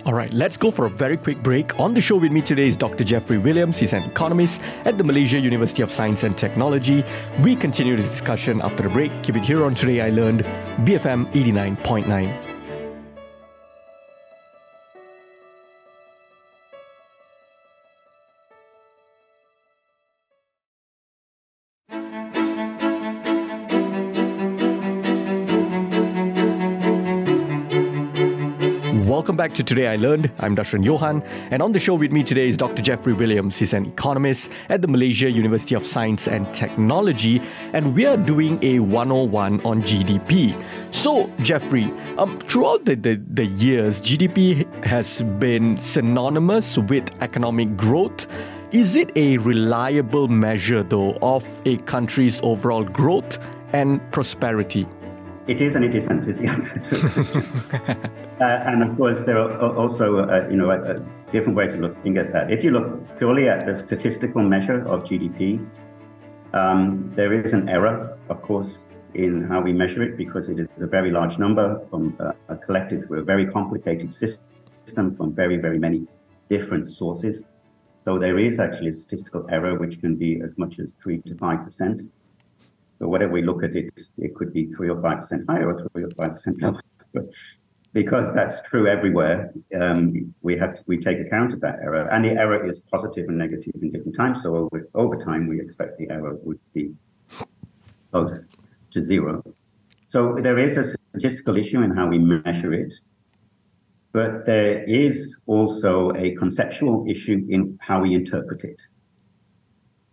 All 0.04 0.14
right, 0.14 0.32
let's 0.32 0.56
go 0.56 0.72
for 0.72 0.86
a 0.86 0.90
very 0.90 1.16
quick 1.16 1.42
break. 1.42 1.78
On 1.78 1.94
the 1.94 2.00
show 2.00 2.16
with 2.16 2.32
me 2.32 2.40
today 2.40 2.66
is 2.66 2.76
Dr. 2.76 3.04
Jeffrey 3.04 3.38
Williams. 3.38 3.78
He's 3.78 3.92
an 3.92 4.02
economist 4.02 4.60
at 4.84 4.98
the 4.98 5.04
Malaysia 5.04 5.38
University 5.38 5.82
of 5.82 5.92
Science 5.92 6.24
and 6.24 6.36
Technology. 6.36 7.04
We 7.42 7.54
continue 7.54 7.96
this 7.96 8.10
discussion 8.10 8.60
after 8.62 8.82
the 8.82 8.88
break. 8.88 9.12
Keep 9.22 9.36
it 9.36 9.42
here 9.42 9.64
on 9.64 9.76
Today 9.76 10.00
I 10.00 10.10
Learned, 10.10 10.40
BFM 10.84 11.30
89.9. 11.32 12.51
Welcome 29.32 29.48
back 29.48 29.54
to 29.54 29.62
Today 29.62 29.86
I 29.86 29.96
Learned. 29.96 30.30
I'm 30.40 30.54
Dashran 30.54 30.84
Johan, 30.84 31.22
and 31.50 31.62
on 31.62 31.72
the 31.72 31.78
show 31.78 31.94
with 31.94 32.12
me 32.12 32.22
today 32.22 32.50
is 32.50 32.58
Dr. 32.58 32.82
Jeffrey 32.82 33.14
Williams. 33.14 33.56
He's 33.56 33.72
an 33.72 33.86
economist 33.86 34.50
at 34.68 34.82
the 34.82 34.88
Malaysia 34.88 35.30
University 35.30 35.74
of 35.74 35.86
Science 35.86 36.28
and 36.28 36.52
Technology, 36.52 37.40
and 37.72 37.94
we 37.94 38.04
are 38.04 38.18
doing 38.18 38.62
a 38.62 38.80
101 38.80 39.64
on 39.64 39.82
GDP. 39.84 40.54
So, 40.90 41.32
Jeffrey, 41.40 41.84
um, 42.18 42.40
throughout 42.40 42.84
the, 42.84 42.94
the, 42.94 43.22
the 43.32 43.46
years, 43.46 44.02
GDP 44.02 44.66
has 44.84 45.22
been 45.38 45.78
synonymous 45.78 46.76
with 46.76 47.10
economic 47.22 47.74
growth. 47.74 48.26
Is 48.70 48.96
it 48.96 49.16
a 49.16 49.38
reliable 49.38 50.28
measure, 50.28 50.82
though, 50.82 51.16
of 51.22 51.42
a 51.64 51.78
country's 51.78 52.38
overall 52.42 52.84
growth 52.84 53.38
and 53.72 53.98
prosperity? 54.12 54.86
It 55.48 55.60
is 55.60 55.74
and 55.74 55.84
it 55.84 55.94
isn't, 55.94 56.28
is 56.28 56.38
the 56.38 56.46
answer 56.46 56.78
to 56.78 58.00
uh, 58.40 58.44
and 58.44 58.82
of 58.82 58.96
course, 58.96 59.22
there 59.22 59.38
are 59.38 59.76
also, 59.76 60.18
uh, 60.20 60.46
you 60.48 60.56
know, 60.56 60.70
uh, 60.70 61.00
different 61.32 61.56
ways 61.56 61.74
of 61.74 61.80
looking 61.80 62.16
at 62.16 62.32
that. 62.32 62.52
If 62.52 62.62
you 62.62 62.70
look 62.70 63.18
purely 63.18 63.48
at 63.48 63.66
the 63.66 63.74
statistical 63.74 64.44
measure 64.44 64.86
of 64.86 65.02
GDP, 65.02 65.66
um, 66.52 67.12
there 67.16 67.32
is 67.32 67.54
an 67.54 67.68
error, 67.68 68.16
of 68.28 68.40
course, 68.42 68.84
in 69.14 69.42
how 69.42 69.60
we 69.60 69.72
measure 69.72 70.02
it 70.02 70.16
because 70.16 70.48
it 70.48 70.60
is 70.60 70.82
a 70.82 70.86
very 70.86 71.10
large 71.10 71.38
number 71.38 71.84
from 71.90 72.16
uh, 72.20 72.54
collected 72.64 73.06
through 73.06 73.20
a 73.20 73.24
very 73.24 73.46
complicated 73.46 74.14
system 74.14 75.16
from 75.16 75.34
very, 75.34 75.56
very 75.56 75.78
many 75.78 76.06
different 76.48 76.88
sources. 76.88 77.42
So 77.96 78.18
there 78.18 78.38
is 78.38 78.60
actually 78.60 78.88
a 78.88 78.92
statistical 78.92 79.46
error 79.50 79.78
which 79.78 80.00
can 80.00 80.14
be 80.16 80.40
as 80.40 80.56
much 80.56 80.78
as 80.78 80.96
three 81.02 81.18
to 81.22 81.36
five 81.36 81.64
percent. 81.64 82.02
So 83.02 83.08
whatever 83.08 83.32
we 83.32 83.42
look 83.42 83.64
at 83.64 83.74
it, 83.74 83.90
it 84.18 84.32
could 84.36 84.52
be 84.52 84.66
three 84.66 84.88
or 84.88 85.02
five 85.02 85.22
percent 85.22 85.42
higher 85.48 85.68
or 85.68 85.88
three 85.92 86.04
or 86.04 86.10
five 86.10 86.34
percent 86.34 86.62
lower. 86.62 86.80
But 87.12 87.24
because 87.92 88.32
that's 88.32 88.62
true 88.62 88.86
everywhere, 88.86 89.52
um, 89.74 90.32
we 90.42 90.56
have 90.56 90.76
to, 90.76 90.82
we 90.86 90.98
take 90.98 91.18
account 91.18 91.52
of 91.52 91.60
that 91.62 91.80
error, 91.82 92.06
and 92.12 92.24
the 92.24 92.30
error 92.30 92.64
is 92.64 92.78
positive 92.92 93.28
and 93.28 93.36
negative 93.36 93.74
in 93.82 93.90
different 93.90 94.16
times. 94.16 94.44
So 94.44 94.54
over, 94.54 94.88
over 94.94 95.16
time, 95.16 95.48
we 95.48 95.60
expect 95.60 95.98
the 95.98 96.08
error 96.10 96.38
would 96.44 96.60
be 96.74 96.94
close 98.12 98.44
to 98.92 99.04
zero. 99.04 99.42
So 100.06 100.38
there 100.40 100.60
is 100.60 100.76
a 100.76 100.84
statistical 100.84 101.56
issue 101.56 101.82
in 101.82 101.90
how 101.90 102.06
we 102.06 102.20
measure 102.20 102.72
it, 102.72 102.94
but 104.12 104.46
there 104.46 104.84
is 104.84 105.40
also 105.46 106.12
a 106.12 106.36
conceptual 106.36 107.04
issue 107.10 107.44
in 107.50 107.76
how 107.82 108.02
we 108.02 108.14
interpret 108.14 108.62
it 108.62 108.80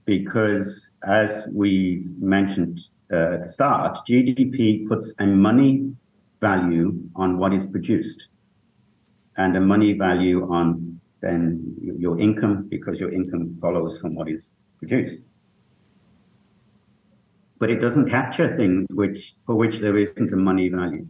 because 0.09 0.89
as 1.07 1.43
we 1.53 2.01
mentioned 2.19 2.79
uh, 3.13 3.33
at 3.33 3.45
the 3.45 3.51
start, 3.51 3.99
GDP 4.09 4.87
puts 4.87 5.13
a 5.19 5.25
money 5.25 5.93
value 6.41 6.99
on 7.15 7.37
what 7.37 7.53
is 7.53 7.67
produced 7.67 8.27
and 9.37 9.55
a 9.55 9.61
money 9.61 9.93
value 9.93 10.49
on 10.51 10.99
then 11.21 11.75
your 12.05 12.19
income 12.19 12.67
because 12.69 12.99
your 12.99 13.11
income 13.11 13.55
follows 13.61 13.99
from 13.99 14.15
what 14.15 14.27
is 14.29 14.47
produced. 14.79 15.21
But 17.59 17.69
it 17.69 17.79
doesn't 17.79 18.09
capture 18.09 18.55
things 18.57 18.87
which 18.91 19.35
for 19.45 19.55
which 19.55 19.77
there 19.79 19.97
isn't 19.97 20.31
a 20.33 20.37
money 20.37 20.69
value. 20.69 21.05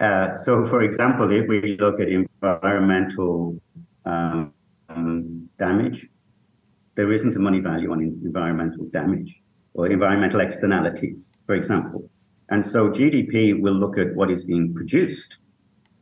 Uh, 0.00 0.36
so, 0.36 0.64
for 0.66 0.82
example, 0.82 1.30
if 1.32 1.48
we 1.48 1.76
look 1.80 2.00
at 2.00 2.08
environmental 2.08 3.60
um, 4.04 4.52
damage, 5.58 6.06
there 6.96 7.12
isn't 7.12 7.36
a 7.36 7.38
money 7.38 7.60
value 7.60 7.92
on 7.92 8.00
environmental 8.00 8.86
damage 8.86 9.34
or 9.74 9.86
environmental 9.86 10.40
externalities, 10.40 11.32
for 11.46 11.54
example. 11.54 12.08
And 12.48 12.64
so 12.64 12.88
GDP 12.88 13.60
will 13.60 13.74
look 13.74 13.98
at 13.98 14.14
what 14.14 14.30
is 14.30 14.44
being 14.44 14.72
produced. 14.74 15.36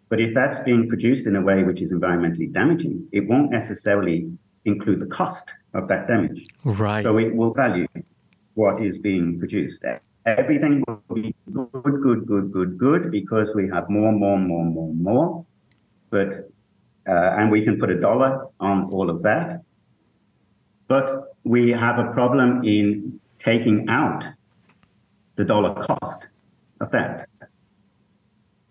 But 0.08 0.20
if 0.20 0.34
that's 0.34 0.58
being 0.60 0.88
produced 0.88 1.26
in 1.26 1.36
a 1.36 1.42
way 1.42 1.62
which 1.64 1.80
is 1.80 1.92
environmentally 1.92 2.52
damaging, 2.52 3.08
it 3.12 3.26
won't 3.26 3.50
necessarily 3.50 4.30
include 4.64 5.00
the 5.00 5.06
cost 5.06 5.52
of 5.72 5.88
that 5.88 6.06
damage. 6.06 6.46
Right. 6.64 7.02
So 7.02 7.18
it 7.18 7.34
will 7.34 7.52
value 7.52 7.86
what 8.54 8.80
is 8.80 8.98
being 8.98 9.38
produced. 9.38 9.84
Everything 10.26 10.84
will 10.86 11.02
be 11.12 11.34
good, 11.52 11.70
good, 12.02 12.26
good, 12.26 12.52
good, 12.52 12.78
good, 12.78 13.10
because 13.10 13.52
we 13.54 13.68
have 13.68 13.90
more, 13.90 14.12
more, 14.12 14.38
more, 14.38 14.64
more, 14.64 14.94
more. 14.94 15.46
But 16.10 16.50
uh, 17.06 17.36
and 17.38 17.50
we 17.50 17.62
can 17.62 17.78
put 17.78 17.90
a 17.90 18.00
dollar 18.00 18.46
on 18.60 18.84
all 18.92 19.10
of 19.10 19.22
that. 19.22 19.62
But 20.94 21.34
we 21.42 21.70
have 21.70 21.98
a 21.98 22.12
problem 22.12 22.62
in 22.62 23.18
taking 23.40 23.88
out 23.88 24.24
the 25.34 25.44
dollar 25.44 25.74
cost 25.74 26.28
of 26.80 26.92
that. 26.92 27.28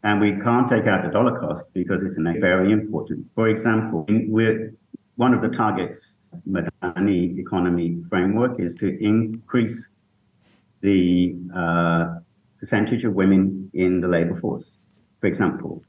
And 0.04 0.22
we 0.22 0.32
can't 0.32 0.70
take 0.70 0.88
out 0.88 1.04
the 1.04 1.12
dollar 1.12 1.38
cost 1.38 1.68
because 1.74 2.02
it's 2.02 2.16
very 2.16 2.72
important. 2.72 3.28
For 3.36 3.50
example, 3.50 4.06
we're, 4.08 4.74
one 5.18 5.34
of 5.34 5.42
the 5.42 5.50
targets 5.50 6.14
Madani 6.50 7.38
economy 7.38 8.02
framework 8.10 8.58
is 8.58 8.78
to 8.78 8.88
increase 9.04 9.90
the 10.80 11.36
uh, 11.54 12.20
percentage 12.58 13.04
of 13.04 13.16
women 13.16 13.70
in 13.74 14.00
the 14.00 14.08
labor 14.08 14.40
force, 14.40 14.78
for 15.20 15.28
example. 15.28 15.84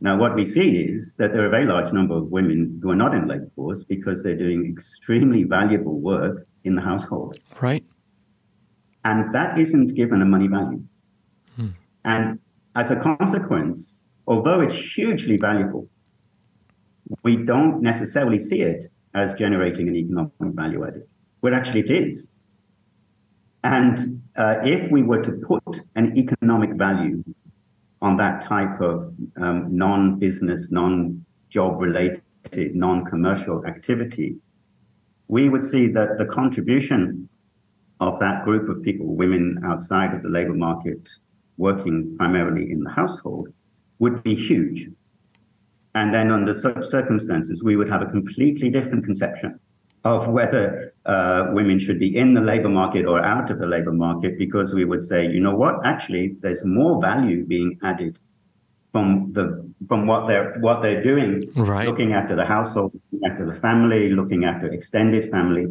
Now, 0.00 0.18
what 0.18 0.34
we 0.34 0.44
see 0.44 0.76
is 0.76 1.14
that 1.18 1.32
there 1.32 1.42
are 1.42 1.46
a 1.46 1.50
very 1.50 1.64
large 1.64 1.92
number 1.92 2.16
of 2.16 2.24
women 2.26 2.78
who 2.82 2.90
are 2.90 2.96
not 2.96 3.14
in 3.14 3.26
labor 3.26 3.50
force 3.56 3.82
because 3.84 4.22
they're 4.22 4.36
doing 4.36 4.66
extremely 4.70 5.44
valuable 5.44 5.98
work 6.00 6.46
in 6.64 6.74
the 6.74 6.82
household. 6.82 7.38
Right. 7.60 7.84
And 9.04 9.34
that 9.34 9.58
isn't 9.58 9.94
given 9.94 10.20
a 10.20 10.24
money 10.24 10.48
value. 10.48 10.82
Hmm. 11.56 11.68
And 12.04 12.38
as 12.74 12.90
a 12.90 12.96
consequence, 12.96 14.04
although 14.26 14.60
it's 14.60 14.74
hugely 14.74 15.38
valuable, 15.38 15.88
we 17.22 17.36
don't 17.36 17.80
necessarily 17.80 18.38
see 18.38 18.62
it 18.62 18.84
as 19.14 19.32
generating 19.34 19.88
an 19.88 19.96
economic 19.96 20.30
value 20.40 20.86
added, 20.86 21.04
but 21.40 21.54
actually 21.54 21.80
it 21.80 21.90
is. 21.90 22.30
And 23.64 24.22
uh, 24.36 24.56
if 24.62 24.90
we 24.90 25.02
were 25.02 25.22
to 25.22 25.32
put 25.32 25.80
an 25.94 26.16
economic 26.18 26.74
value 26.74 27.24
on 28.02 28.16
that 28.16 28.44
type 28.44 28.80
of 28.80 29.14
um, 29.40 29.76
non-business, 29.76 30.70
non-job 30.70 31.80
related, 31.80 32.22
non-commercial 32.74 33.64
activity, 33.66 34.36
we 35.28 35.48
would 35.48 35.64
see 35.64 35.88
that 35.88 36.18
the 36.18 36.24
contribution 36.26 37.28
of 38.00 38.18
that 38.20 38.44
group 38.44 38.68
of 38.68 38.82
people, 38.82 39.06
women 39.06 39.60
outside 39.64 40.14
of 40.14 40.22
the 40.22 40.28
labor 40.28 40.54
market, 40.54 41.08
working 41.56 42.14
primarily 42.18 42.70
in 42.70 42.82
the 42.82 42.90
household, 42.90 43.48
would 43.98 44.22
be 44.22 44.34
huge. 44.34 44.88
And 45.94 46.12
then 46.12 46.30
under 46.30 46.54
such 46.54 46.84
circumstances, 46.84 47.62
we 47.62 47.76
would 47.76 47.88
have 47.88 48.02
a 48.02 48.06
completely 48.06 48.68
different 48.68 49.04
conception 49.04 49.58
of 50.04 50.28
whether 50.28 50.94
uh, 51.06 51.50
women 51.52 51.78
should 51.78 51.98
be 51.98 52.16
in 52.16 52.34
the 52.34 52.40
labor 52.40 52.68
market 52.68 53.06
or 53.06 53.24
out 53.24 53.50
of 53.50 53.58
the 53.58 53.66
labor 53.66 53.92
market, 53.92 54.36
because 54.38 54.74
we 54.74 54.84
would 54.84 55.02
say, 55.02 55.26
you 55.26 55.40
know 55.40 55.54
what, 55.54 55.74
actually, 55.84 56.36
there's 56.40 56.64
more 56.64 57.00
value 57.00 57.46
being 57.46 57.78
added 57.82 58.18
from 58.92 59.32
the 59.32 59.44
from 59.88 60.06
what 60.06 60.26
they're 60.26 60.56
what 60.60 60.82
they're 60.82 61.02
doing, 61.02 61.42
right. 61.54 61.86
looking 61.86 62.12
after 62.12 62.34
the 62.34 62.44
household, 62.44 62.92
looking 62.94 63.30
after 63.30 63.46
the 63.46 63.60
family, 63.60 64.08
looking 64.08 64.44
after 64.44 64.66
extended 64.72 65.30
family. 65.30 65.66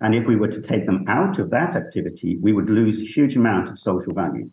And 0.00 0.14
if 0.14 0.26
we 0.26 0.36
were 0.36 0.48
to 0.48 0.62
take 0.62 0.86
them 0.86 1.04
out 1.08 1.38
of 1.40 1.50
that 1.50 1.74
activity, 1.74 2.36
we 2.36 2.52
would 2.52 2.70
lose 2.70 3.00
a 3.00 3.04
huge 3.04 3.36
amount 3.36 3.68
of 3.68 3.78
social 3.78 4.14
value 4.14 4.48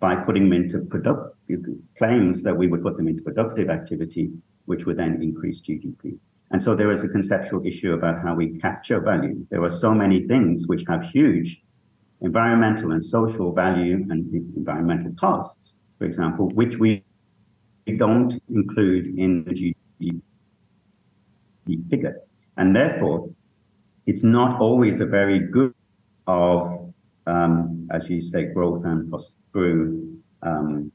by 0.00 0.14
putting 0.14 0.44
them 0.48 0.54
into 0.62 0.78
productive 0.80 1.60
claims 1.98 2.42
that 2.42 2.56
we 2.56 2.66
would 2.66 2.82
put 2.82 2.96
them 2.96 3.08
into 3.08 3.22
productive 3.22 3.68
activity, 3.68 4.30
which 4.64 4.86
would 4.86 4.96
then 4.96 5.20
increase 5.22 5.60
GDP. 5.60 6.18
And 6.50 6.62
so 6.62 6.74
there 6.74 6.92
is 6.92 7.02
a 7.02 7.08
conceptual 7.08 7.66
issue 7.66 7.92
about 7.92 8.22
how 8.22 8.34
we 8.34 8.58
capture 8.60 9.00
value. 9.00 9.46
There 9.50 9.62
are 9.64 9.70
so 9.70 9.92
many 9.92 10.26
things 10.26 10.66
which 10.66 10.84
have 10.88 11.02
huge 11.02 11.60
environmental 12.20 12.92
and 12.92 13.04
social 13.04 13.52
value 13.52 14.06
and 14.10 14.32
environmental 14.56 15.12
costs, 15.18 15.74
for 15.98 16.04
example, 16.04 16.48
which 16.50 16.76
we 16.76 17.02
don't 17.96 18.40
include 18.48 19.18
in 19.18 19.44
the 19.44 19.74
GDP 20.06 21.90
figure. 21.90 22.16
And 22.56 22.74
therefore, 22.74 23.28
it's 24.06 24.22
not 24.22 24.60
always 24.60 25.00
a 25.00 25.06
very 25.06 25.40
good 25.40 25.74
of, 26.26 26.92
um, 27.26 27.88
as 27.90 28.02
you 28.08 28.22
say, 28.22 28.46
growth 28.46 28.84
and 28.84 29.12
through 29.52 30.16
um, 30.42 30.92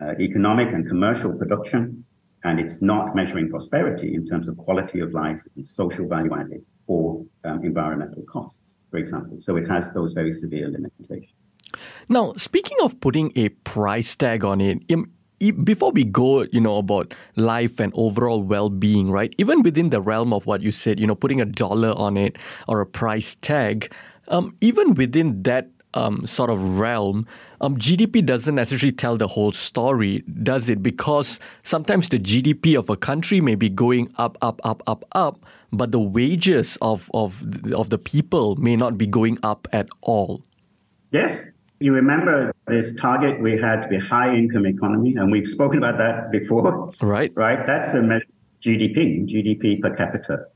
uh, 0.00 0.14
economic 0.18 0.72
and 0.72 0.86
commercial 0.88 1.32
production 1.32 2.04
and 2.44 2.58
it's 2.58 2.82
not 2.82 3.14
measuring 3.14 3.48
prosperity 3.48 4.14
in 4.14 4.26
terms 4.26 4.48
of 4.48 4.56
quality 4.56 5.00
of 5.00 5.12
life 5.12 5.40
and 5.56 5.66
social 5.66 6.08
value 6.08 6.34
added 6.34 6.64
or 6.86 7.24
um, 7.44 7.64
environmental 7.64 8.22
costs, 8.24 8.76
for 8.90 8.98
example. 8.98 9.38
So 9.40 9.56
it 9.56 9.68
has 9.68 9.92
those 9.92 10.12
very 10.12 10.32
severe 10.32 10.68
limitations. 10.68 11.32
Now, 12.08 12.34
speaking 12.36 12.76
of 12.82 13.00
putting 13.00 13.32
a 13.36 13.48
price 13.50 14.14
tag 14.16 14.44
on 14.44 14.60
it, 14.60 14.82
before 15.64 15.90
we 15.90 16.04
go, 16.04 16.42
you 16.52 16.60
know, 16.60 16.76
about 16.78 17.14
life 17.36 17.80
and 17.80 17.92
overall 17.96 18.42
well-being, 18.42 19.10
right? 19.10 19.34
Even 19.38 19.62
within 19.62 19.90
the 19.90 20.00
realm 20.00 20.32
of 20.32 20.46
what 20.46 20.62
you 20.62 20.70
said, 20.70 21.00
you 21.00 21.06
know, 21.06 21.14
putting 21.14 21.40
a 21.40 21.44
dollar 21.44 21.92
on 21.96 22.16
it 22.16 22.36
or 22.68 22.80
a 22.80 22.86
price 22.86 23.34
tag, 23.36 23.92
um, 24.28 24.56
even 24.60 24.94
within 24.94 25.42
that 25.42 25.68
um, 25.94 26.26
sort 26.26 26.50
of 26.50 26.78
realm, 26.78 27.26
um, 27.60 27.76
GDP 27.76 28.24
doesn't 28.24 28.54
necessarily 28.54 28.92
tell 28.92 29.16
the 29.16 29.28
whole 29.28 29.52
story, 29.52 30.24
does 30.42 30.68
it? 30.68 30.82
Because 30.82 31.38
sometimes 31.62 32.08
the 32.08 32.18
GDP 32.18 32.78
of 32.78 32.90
a 32.90 32.96
country 32.96 33.40
may 33.40 33.54
be 33.54 33.68
going 33.68 34.12
up, 34.16 34.36
up, 34.42 34.60
up, 34.64 34.82
up, 34.86 35.04
up, 35.12 35.44
but 35.72 35.92
the 35.92 36.00
wages 36.00 36.76
of, 36.82 37.10
of, 37.14 37.42
of 37.72 37.90
the 37.90 37.98
people 37.98 38.56
may 38.56 38.76
not 38.76 38.98
be 38.98 39.06
going 39.06 39.38
up 39.42 39.68
at 39.72 39.88
all. 40.00 40.42
Yes. 41.12 41.44
You 41.80 41.92
remember 41.92 42.52
this 42.68 42.94
target 42.94 43.40
we 43.40 43.58
had 43.58 43.82
to 43.82 43.88
be 43.88 43.98
high 43.98 44.34
income 44.34 44.66
economy, 44.66 45.16
and 45.16 45.32
we've 45.32 45.48
spoken 45.48 45.78
about 45.78 45.98
that 45.98 46.30
before. 46.30 46.92
Right. 47.00 47.32
Right. 47.34 47.66
That's 47.66 47.88
a 47.88 48.20
GDP, 48.62 49.28
GDP 49.28 49.80
per 49.80 49.94
capita. 49.96 50.46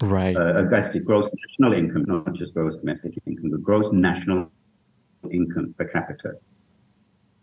Right. 0.00 0.36
Uh, 0.36 0.62
basically, 0.64 1.00
gross 1.00 1.30
national 1.46 1.72
income, 1.72 2.04
not 2.06 2.32
just 2.34 2.54
gross 2.54 2.76
domestic 2.76 3.14
income, 3.26 3.50
but 3.50 3.62
gross 3.62 3.92
national 3.92 4.50
income 5.30 5.74
per 5.78 5.86
capita. 5.86 6.34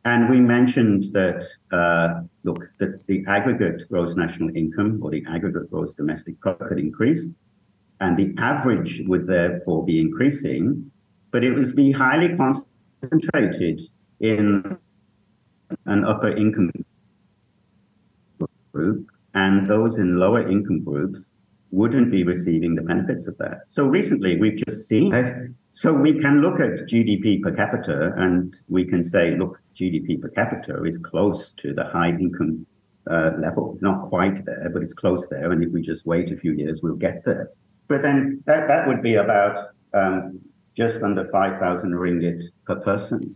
And 0.04 0.30
we 0.30 0.40
mentioned 0.40 1.04
that, 1.14 1.46
uh, 1.72 2.22
look, 2.44 2.64
that 2.80 3.06
the 3.08 3.24
aggregate 3.28 3.84
gross 3.90 4.16
national 4.16 4.56
income 4.56 5.00
or 5.02 5.12
the 5.12 5.24
aggregate 5.30 5.70
gross 5.70 5.94
domestic 5.94 6.40
product 6.40 6.70
could 6.70 6.80
increase, 6.80 7.30
and 8.00 8.18
the 8.18 8.34
average 8.42 9.02
would 9.06 9.28
therefore 9.28 9.86
be 9.86 10.02
increasing, 10.02 10.92
but 11.32 11.44
it 11.44 11.54
would 11.54 11.76
be 11.76 11.92
highly 11.92 12.36
concentrated 12.36 13.82
in 14.20 14.78
an 15.86 16.04
upper 16.04 16.36
income 16.36 16.72
group, 18.74 19.08
and 19.36 19.68
those 19.68 20.00
in 20.00 20.18
lower 20.18 20.48
income 20.48 20.84
groups 20.84 21.32
wouldn't 21.72 22.12
be 22.12 22.24
receiving 22.24 22.76
the 22.76 22.82
benefits 22.82 23.28
of 23.28 23.38
that. 23.38 23.62
So 23.70 23.86
recently, 23.86 24.38
we've 24.40 24.62
just 24.68 24.88
seen 24.88 25.14
it. 25.14 25.52
So 25.72 25.94
we 25.94 26.20
can 26.20 26.42
look 26.42 26.60
at 26.60 26.88
GDP 26.88 27.42
per 27.42 27.52
capita 27.52 28.12
and 28.18 28.56
we 28.68 28.84
can 28.86 29.04
say, 29.04 29.38
look, 29.38 29.62
GDP 29.76 30.22
per 30.22 30.28
capita 30.30 30.84
is 30.84 30.98
close 30.98 31.54
to 31.54 31.74
the 31.74 31.86
high 31.86 32.10
income 32.10 32.66
uh, 33.10 33.32
level. 33.40 33.72
It's 33.74 33.82
not 33.82 34.10
quite 34.10 34.46
there, 34.46 34.70
but 34.72 34.84
it's 34.84 34.94
close 34.94 35.28
there. 35.30 35.52
And 35.52 35.64
if 35.64 35.72
we 35.72 35.82
just 35.82 36.06
wait 36.06 36.32
a 36.32 36.38
few 36.38 36.52
years, 36.52 36.82
we'll 36.84 36.96
get 36.96 37.24
there. 37.26 37.50
But 37.88 38.02
then 38.02 38.44
that, 38.46 38.68
that 38.68 38.88
would 38.88 39.02
be 39.02 39.16
about 39.16 39.70
um, 39.94 40.40
just 40.76 41.02
under 41.02 41.28
5,000 41.30 41.92
ringgit 41.92 42.44
per 42.66 42.76
person. 42.76 43.36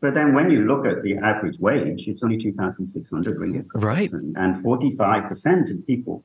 But 0.00 0.14
then 0.14 0.34
when 0.34 0.50
you 0.50 0.62
look 0.66 0.86
at 0.86 1.02
the 1.02 1.16
average 1.16 1.58
wage, 1.58 2.04
it's 2.06 2.22
only 2.22 2.38
2,600 2.38 3.38
ringgit 3.38 3.68
per 3.68 3.80
right. 3.80 4.10
person. 4.10 4.32
And 4.36 4.64
45% 4.64 5.70
of 5.70 5.86
people 5.86 6.24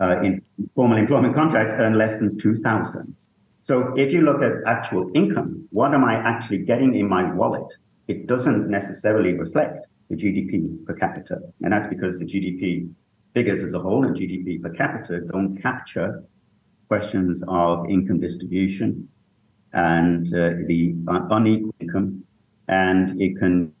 uh, 0.00 0.20
in 0.22 0.42
formal 0.74 0.98
employment 0.98 1.34
contracts 1.34 1.72
earn 1.76 1.96
less 1.96 2.18
than 2.18 2.38
2,000. 2.38 3.14
So 3.62 3.94
if 3.96 4.12
you 4.12 4.20
look 4.20 4.42
at 4.42 4.52
actual 4.66 5.10
income, 5.14 5.66
what 5.70 5.94
am 5.94 6.04
I 6.04 6.14
actually 6.14 6.58
getting 6.58 6.94
in 6.94 7.08
my 7.08 7.32
wallet? 7.32 7.72
It 8.08 8.26
doesn't 8.26 8.68
necessarily 8.68 9.32
reflect 9.32 9.86
the 10.10 10.16
GDP 10.16 10.84
per 10.84 10.94
capita. 10.94 11.38
And 11.62 11.72
that's 11.72 11.88
because 11.88 12.18
the 12.18 12.26
GDP 12.26 12.90
figures 13.32 13.62
as 13.64 13.72
a 13.72 13.78
whole 13.78 14.04
and 14.04 14.14
GDP 14.14 14.62
per 14.62 14.70
capita 14.70 15.20
don't 15.20 15.56
capture 15.56 16.24
questions 16.88 17.42
of 17.48 17.88
income 17.88 18.20
distribution 18.20 19.08
and 19.72 20.26
uh, 20.28 20.50
the 20.66 20.94
unequal 21.30 21.74
income. 21.80 22.22
And 22.68 23.20
it 23.20 23.38
can 23.38 23.72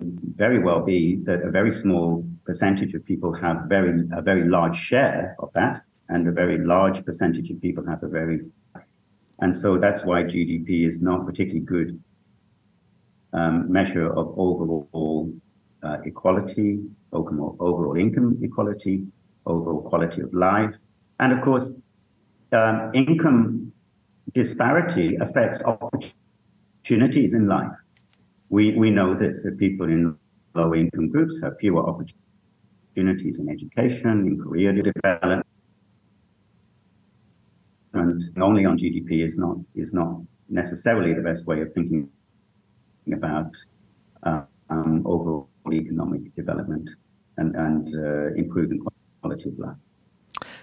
very 0.00 0.58
well 0.58 0.80
be 0.80 1.16
that 1.24 1.42
a 1.42 1.50
very 1.50 1.72
small 1.72 2.24
percentage 2.48 2.94
of 2.94 3.04
people 3.04 3.32
have 3.34 3.56
very 3.68 3.92
a 4.20 4.22
very 4.22 4.48
large 4.48 4.76
share 4.90 5.36
of 5.38 5.50
that, 5.54 5.82
and 6.08 6.26
a 6.26 6.32
very 6.32 6.58
large 6.74 7.04
percentage 7.04 7.50
of 7.50 7.60
people 7.60 7.84
have 7.86 8.02
a 8.02 8.08
very 8.08 8.38
and 9.40 9.56
so 9.62 9.78
that's 9.84 10.02
why 10.08 10.22
GDP 10.22 10.86
is 10.88 10.96
not 11.08 11.20
a 11.20 11.24
particularly 11.24 11.66
good 11.74 12.02
um, 13.34 13.70
measure 13.70 14.08
of 14.20 14.26
overall 14.44 15.30
uh, 15.82 15.98
equality, 16.04 16.70
overall, 17.12 17.54
overall 17.60 17.96
income 17.96 18.38
equality, 18.42 18.96
overall 19.44 19.82
quality 19.82 20.22
of 20.22 20.32
life, 20.32 20.74
and 21.20 21.32
of 21.34 21.40
course, 21.44 21.74
um, 22.52 22.90
income 22.94 23.70
disparity 24.32 25.16
affects 25.16 25.60
opportunities 25.72 27.34
in 27.34 27.46
life. 27.46 27.76
We 28.48 28.62
we 28.82 28.88
know 28.90 29.14
this 29.14 29.42
that 29.42 29.58
people 29.58 29.86
in 29.86 30.16
low 30.54 30.74
income 30.74 31.10
groups 31.10 31.34
have 31.42 31.52
fewer 31.60 31.84
opportunities 31.90 32.27
opportunities 32.98 33.38
in 33.38 33.48
education, 33.48 34.26
in 34.26 34.42
career 34.42 34.72
development. 34.72 35.46
And 37.94 38.22
only 38.40 38.64
on 38.64 38.78
GDP 38.78 39.24
is 39.24 39.36
not 39.36 39.56
is 39.74 39.92
not 39.92 40.20
necessarily 40.48 41.14
the 41.14 41.22
best 41.22 41.46
way 41.46 41.60
of 41.62 41.72
thinking 41.74 42.08
about 43.12 43.52
uh, 44.24 44.42
um, 44.70 45.02
overall 45.06 45.48
economic 45.72 46.34
development 46.34 46.90
and, 47.38 47.54
and 47.56 47.88
uh, 47.94 48.34
improving 48.34 48.80
quality 49.22 49.48
of 49.48 49.58
life. 49.58 49.76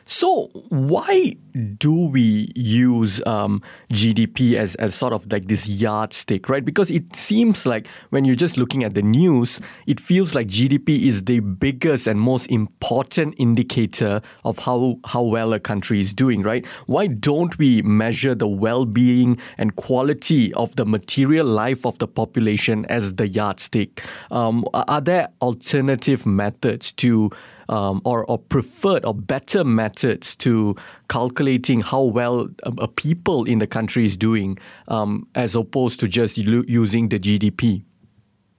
So 0.06 0.50
why 0.70 1.36
do 1.78 2.08
we 2.08 2.52
use 2.56 3.26
um, 3.26 3.62
GDP 3.92 4.54
as, 4.54 4.76
as 4.76 4.94
sort 4.94 5.14
of 5.14 5.32
like 5.32 5.48
this 5.48 5.68
yardstick, 5.68 6.48
right? 6.48 6.64
Because 6.64 6.92
it 6.92 7.16
seems 7.16 7.66
like 7.66 7.88
when 8.12 8.24
you're 8.24 8.36
just 8.36 8.58
looking 8.58 8.84
at 8.84 8.94
the 8.94 9.02
news, 9.02 9.60
it 9.88 10.00
feels 10.00 10.36
like 10.36 10.48
GDP 10.48 11.04
is 11.04 11.24
the 11.24 11.40
biggest 11.40 12.06
and 12.06 12.20
most 12.20 12.46
important 12.48 13.34
indicator 13.40 14.22
of 14.44 14.60
how, 14.60 15.00
how 15.06 15.24
well 15.24 15.54
a 15.54 15.60
country 15.60 16.00
is 16.00 16.14
doing, 16.14 16.44
right? 16.44 16.66
Why 16.86 17.08
don't 17.08 17.58
we 17.58 17.82
measure 17.82 18.36
the 18.36 18.48
well-being 18.48 19.40
and 19.58 19.76
quality 19.76 20.54
of 20.54 20.76
the 20.76 20.86
material 20.86 21.48
life 21.48 21.84
of 21.84 21.98
the 21.98 22.08
population 22.08 22.86
as 22.88 23.16
the 23.16 23.28
yardstick? 23.28 24.04
Um, 24.30 24.66
are 24.74 25.02
there 25.02 25.30
alternative 25.42 26.26
methods 26.28 26.92
to 26.94 27.32
um, 27.70 28.02
or, 28.06 28.26
or 28.26 28.38
preferred 28.38 29.06
or 29.06 29.14
better 29.14 29.64
methods 29.64 30.36
to 30.38 30.76
calculating 31.10 31.82
how 31.82 32.04
well 32.04 32.48
a, 32.64 32.74
a 32.80 32.88
people 32.88 33.46
in 33.46 33.60
the 33.60 33.68
country 33.68 34.06
is 34.06 34.18
doing 34.18 34.58
um, 34.88 35.28
as 35.36 35.56
opposed 35.56 36.00
to 36.00 36.08
just 36.08 36.38
using 36.38 37.10
the 37.10 37.20
GDP? 37.20 37.84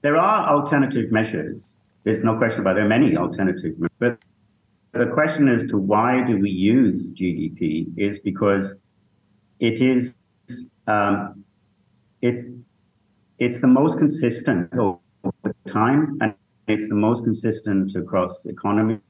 there 0.07 0.17
are 0.17 0.49
alternative 0.49 1.11
measures. 1.11 1.75
There's 2.05 2.23
no 2.23 2.37
question 2.37 2.61
about 2.61 2.73
it. 2.73 2.75
there 2.77 2.85
are 2.85 2.89
many 2.89 3.17
alternative 3.17 3.77
measures. 3.77 3.97
But 3.99 4.19
the 4.93 5.07
question 5.07 5.49
as 5.49 5.67
to 5.67 5.79
why 5.79 6.25
do 6.25 6.39
we 6.39 6.49
use 6.49 7.13
GDP 7.13 7.89
is 7.97 8.21
because 8.21 8.75
it 9.59 9.81
is 9.81 10.15
um, 10.87 11.45
it's 12.23 12.43
it's 13.41 13.61
the 13.61 13.67
most 13.67 13.99
consistent 13.99 14.73
over 14.79 15.55
time 15.67 16.19
and 16.21 16.35
it's 16.67 16.89
the 16.89 16.95
most 16.95 17.25
consistent 17.25 17.95
across 17.95 18.45
economies. 18.47 19.01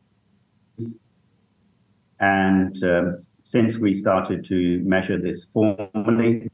And 2.20 2.82
um, 2.84 3.12
since 3.44 3.76
we 3.76 3.94
started 3.94 4.44
to 4.46 4.80
measure 4.84 5.20
this 5.20 5.46
formally 5.52 6.50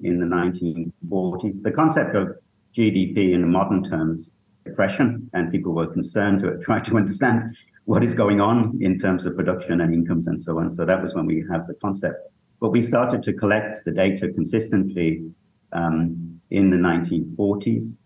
in 0.00 0.20
the 0.20 0.26
1940s, 0.26 1.62
the 1.62 1.70
concept 1.70 2.14
of 2.14 2.36
GDP 2.76 3.34
in 3.34 3.50
modern 3.50 3.82
terms, 3.82 4.30
depression, 4.64 5.30
and 5.32 5.50
people 5.50 5.72
were 5.72 5.86
concerned 5.86 6.40
to 6.42 6.58
try 6.58 6.80
to 6.80 6.96
understand 6.96 7.56
what 7.84 8.02
is 8.02 8.14
going 8.14 8.40
on 8.40 8.78
in 8.80 8.98
terms 8.98 9.26
of 9.26 9.36
production 9.36 9.80
and 9.80 9.92
incomes 9.92 10.26
and 10.26 10.40
so 10.40 10.58
on. 10.58 10.72
So 10.72 10.84
that 10.84 11.02
was 11.02 11.14
when 11.14 11.26
we 11.26 11.44
have 11.50 11.66
the 11.66 11.74
concept. 11.74 12.16
But 12.60 12.70
we 12.70 12.82
started 12.82 13.22
to 13.24 13.32
collect 13.32 13.84
the 13.84 13.92
data 13.92 14.28
consistently 14.32 15.24
um, 15.72 16.40
in 16.50 16.70
the 16.70 16.76
1940s. 16.76 17.98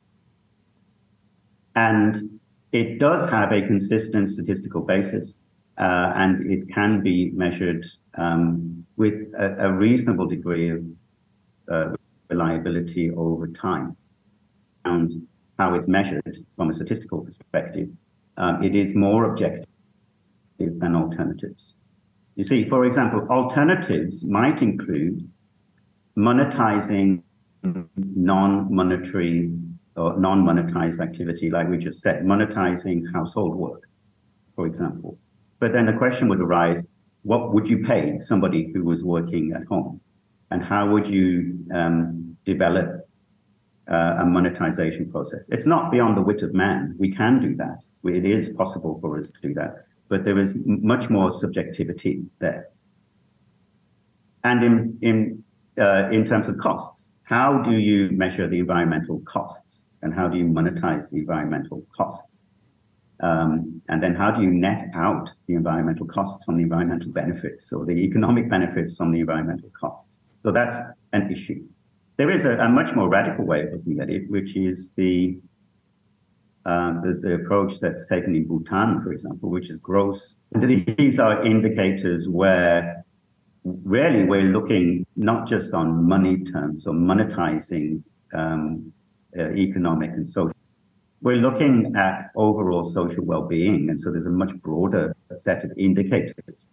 And 1.78 2.40
it 2.72 2.98
does 2.98 3.30
have 3.30 3.52
a 3.52 3.62
consistent 3.62 4.28
statistical 4.28 4.80
basis, 4.80 5.38
uh, 5.78 6.12
and 6.16 6.34
it 6.50 6.68
can 6.74 7.02
be 7.02 7.30
measured 7.30 7.86
um, 8.16 8.84
with 8.96 9.14
a, 9.38 9.66
a, 9.66 9.72
reasonable 9.72 10.26
degree 10.26 10.70
of 10.70 10.82
uh, 11.72 11.94
reliability 12.30 13.12
over 13.12 13.46
time. 13.46 13.96
And 14.84 15.28
how 15.60 15.74
it's 15.74 15.86
measured 15.86 16.44
from 16.56 16.70
a 16.70 16.74
statistical 16.74 17.20
perspective, 17.20 17.90
um, 18.38 18.60
it 18.64 18.74
is 18.74 18.96
more 18.96 19.30
objective 19.30 19.68
than 20.58 20.96
alternatives. 20.96 21.74
You 22.34 22.42
see, 22.42 22.68
for 22.68 22.86
example, 22.86 23.24
alternatives 23.30 24.24
might 24.24 24.62
include 24.62 25.30
monetizing 26.16 27.22
non-monetary 27.96 29.52
or 29.98 30.18
non-monetized 30.18 31.00
activity, 31.00 31.50
like 31.50 31.68
we 31.68 31.76
just 31.76 32.00
said, 32.00 32.24
monetizing 32.24 33.02
household 33.12 33.54
work, 33.56 33.82
for 34.54 34.66
example. 34.66 35.18
But 35.58 35.72
then 35.72 35.86
the 35.86 35.92
question 35.92 36.28
would 36.28 36.40
arise, 36.40 36.86
what 37.22 37.52
would 37.52 37.68
you 37.68 37.84
pay 37.84 38.18
somebody 38.20 38.70
who 38.72 38.84
was 38.84 39.02
working 39.02 39.52
at 39.54 39.64
home? 39.66 40.00
And 40.50 40.62
how 40.62 40.88
would 40.90 41.06
you 41.06 41.58
um, 41.74 42.36
develop 42.46 43.08
uh, 43.90 44.18
a 44.20 44.24
monetization 44.24 45.10
process? 45.10 45.46
It's 45.50 45.66
not 45.66 45.90
beyond 45.90 46.16
the 46.16 46.22
wit 46.22 46.42
of 46.42 46.54
man. 46.54 46.94
We 46.98 47.14
can 47.14 47.40
do 47.40 47.56
that. 47.56 47.84
It 48.04 48.24
is 48.24 48.48
possible 48.50 48.98
for 49.00 49.20
us 49.20 49.28
to 49.30 49.48
do 49.48 49.54
that. 49.54 49.84
But 50.08 50.24
there 50.24 50.38
is 50.38 50.54
much 50.64 51.10
more 51.10 51.32
subjectivity 51.32 52.22
there. 52.38 52.68
And 54.44 54.62
in, 54.62 54.98
in, 55.02 55.44
uh, 55.78 56.08
in 56.10 56.24
terms 56.24 56.48
of 56.48 56.56
costs, 56.58 57.10
how 57.24 57.58
do 57.58 57.72
you 57.72 58.08
measure 58.10 58.48
the 58.48 58.58
environmental 58.58 59.20
costs 59.26 59.82
and 60.02 60.14
how 60.14 60.28
do 60.28 60.38
you 60.38 60.44
monetize 60.44 61.08
the 61.10 61.18
environmental 61.18 61.84
costs? 61.96 62.44
Um, 63.20 63.82
and 63.88 64.02
then 64.02 64.14
how 64.14 64.30
do 64.30 64.42
you 64.42 64.50
net 64.50 64.90
out 64.94 65.30
the 65.48 65.54
environmental 65.54 66.06
costs 66.06 66.44
from 66.44 66.56
the 66.56 66.62
environmental 66.62 67.10
benefits 67.10 67.72
or 67.72 67.84
the 67.84 67.92
economic 67.92 68.48
benefits 68.48 68.96
from 68.96 69.10
the 69.10 69.20
environmental 69.20 69.70
costs? 69.78 70.18
So 70.44 70.52
that's 70.52 70.76
an 71.12 71.30
issue. 71.32 71.64
There 72.16 72.30
is 72.30 72.44
a, 72.44 72.56
a 72.58 72.68
much 72.68 72.94
more 72.94 73.08
radical 73.08 73.44
way 73.44 73.62
of 73.62 73.72
looking 73.72 74.00
at 74.00 74.08
it, 74.08 74.30
which 74.30 74.56
is 74.56 74.92
the, 74.96 75.38
um, 76.64 77.00
the, 77.04 77.14
the 77.14 77.34
approach 77.34 77.80
that's 77.80 78.06
taken 78.06 78.36
in 78.36 78.46
Bhutan, 78.46 79.02
for 79.02 79.12
example, 79.12 79.50
which 79.50 79.68
is 79.68 79.78
gross. 79.78 80.36
These 80.52 81.18
are 81.18 81.44
indicators 81.44 82.28
where 82.28 83.04
really 83.64 84.24
we're 84.24 84.42
looking 84.42 85.04
not 85.16 85.48
just 85.48 85.74
on 85.74 86.08
money 86.08 86.44
terms 86.44 86.86
or 86.86 86.94
monetizing 86.94 88.02
um, 88.32 88.92
uh, 89.38 89.50
economic 89.52 90.10
and 90.10 90.26
social. 90.26 90.52
We're 91.20 91.36
looking 91.36 91.94
at 91.96 92.30
overall 92.36 92.84
social 92.84 93.24
well-being, 93.24 93.90
and 93.90 94.00
so 94.00 94.10
there's 94.12 94.26
a 94.26 94.30
much 94.30 94.54
broader 94.62 95.16
set 95.36 95.64
of 95.64 95.72
indicators 95.76 96.68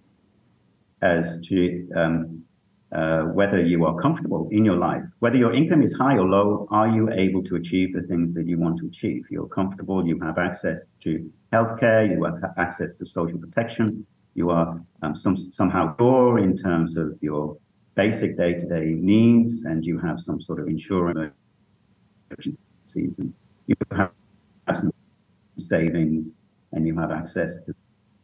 as 1.01 1.39
to 1.47 1.89
um, 1.95 2.43
uh, 2.91 3.23
whether 3.23 3.59
you 3.59 3.85
are 3.85 3.95
comfortable 3.99 4.47
in 4.51 4.63
your 4.63 4.77
life, 4.77 5.03
whether 5.19 5.35
your 5.35 5.53
income 5.53 5.81
is 5.81 5.93
high 5.93 6.15
or 6.15 6.27
low, 6.27 6.67
are 6.71 6.87
you 6.87 7.11
able 7.11 7.43
to 7.43 7.55
achieve 7.55 7.93
the 7.93 8.03
things 8.03 8.33
that 8.33 8.47
you 8.47 8.57
want 8.59 8.77
to 8.79 8.85
achieve? 8.85 9.25
You're 9.29 9.47
comfortable, 9.47 10.07
you 10.07 10.19
have 10.21 10.37
access 10.37 10.89
to 11.01 11.29
healthcare, 11.51 12.09
you 12.09 12.23
have 12.23 12.53
access 12.57 12.95
to 12.95 13.05
social 13.05 13.37
protection, 13.39 14.05
you 14.35 14.49
are 14.49 14.79
um, 15.01 15.15
some, 15.15 15.35
somehow 15.35 15.95
sure 15.97 16.39
in 16.39 16.55
terms 16.55 16.97
of 16.97 17.17
your 17.21 17.57
basic 17.95 18.37
day-to-day 18.37 18.95
needs, 18.97 19.63
and 19.63 19.83
you 19.83 19.97
have 19.97 20.19
some 20.19 20.39
sort 20.39 20.59
of 20.59 20.67
insurance 20.67 21.33
and 22.31 23.33
you 23.67 23.75
have 23.91 24.11
some 24.75 24.93
savings, 25.57 26.31
and 26.71 26.87
you 26.87 26.97
have 26.97 27.11
access 27.11 27.61
to 27.65 27.73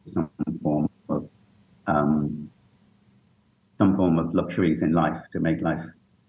some 0.05 0.29
form 0.61 0.89
of 1.09 1.29
um, 1.87 2.49
some 3.73 3.95
form 3.95 4.19
of 4.19 4.33
luxuries 4.33 4.81
in 4.81 4.91
life 4.93 5.21
to 5.31 5.39
make 5.39 5.61
life 5.61 5.83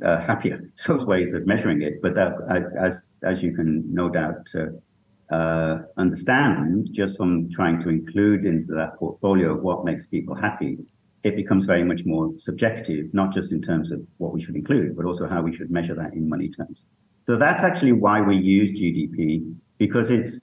uh, 0.04 0.20
happier. 0.20 0.70
So 0.76 1.04
ways 1.04 1.35
of 1.35 1.46
measuring 1.46 1.82
it, 1.82 2.00
but 2.02 2.14
that, 2.14 2.32
as 2.78 3.14
as 3.22 3.42
you 3.42 3.54
can 3.54 3.82
no 3.92 4.08
doubt 4.08 4.48
uh, 4.54 5.35
uh, 5.35 5.82
understand 5.96 6.88
just 6.92 7.16
from 7.16 7.50
trying 7.50 7.80
to 7.82 7.88
include 7.88 8.44
into 8.44 8.72
that 8.74 8.98
portfolio 8.98 9.54
what 9.54 9.85
makes 9.85 10.06
people 10.06 10.35
happy, 10.35 10.78
it 11.24 11.37
becomes 11.37 11.64
very 11.64 11.85
much 11.85 12.04
more 12.04 12.32
subjective, 12.38 13.12
not 13.14 13.32
just 13.32 13.52
in 13.52 13.62
terms 13.62 13.92
of 13.92 14.00
what 14.18 14.32
we 14.32 14.42
should 14.42 14.56
include, 14.56 14.96
but 14.96 15.06
also 15.06 15.28
how 15.28 15.40
we 15.40 15.56
should 15.56 15.70
measure 15.70 15.94
that 15.94 16.12
in 16.14 16.28
money 16.28 16.50
terms. 16.50 16.87
So 17.24 17.37
that's 17.37 17.62
actually 17.62 17.92
why 17.92 18.20
we 18.20 18.37
use 18.37 18.72
GDP, 18.72 19.54
because 19.78 20.11
it's, 20.11 20.38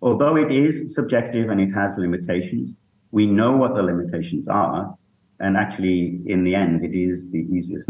although 0.00 0.36
it 0.36 0.50
is 0.50 0.94
subjective 0.94 1.50
and 1.50 1.60
it 1.60 1.70
has 1.72 1.96
limitations, 1.98 2.74
we 3.10 3.26
know 3.26 3.56
what 3.56 3.74
the 3.74 3.82
limitations 3.82 4.48
are. 4.48 4.94
And 5.40 5.56
actually, 5.56 6.20
in 6.26 6.44
the 6.44 6.54
end, 6.54 6.84
it 6.84 6.96
is 6.96 7.30
the 7.30 7.46
easiest 7.52 7.88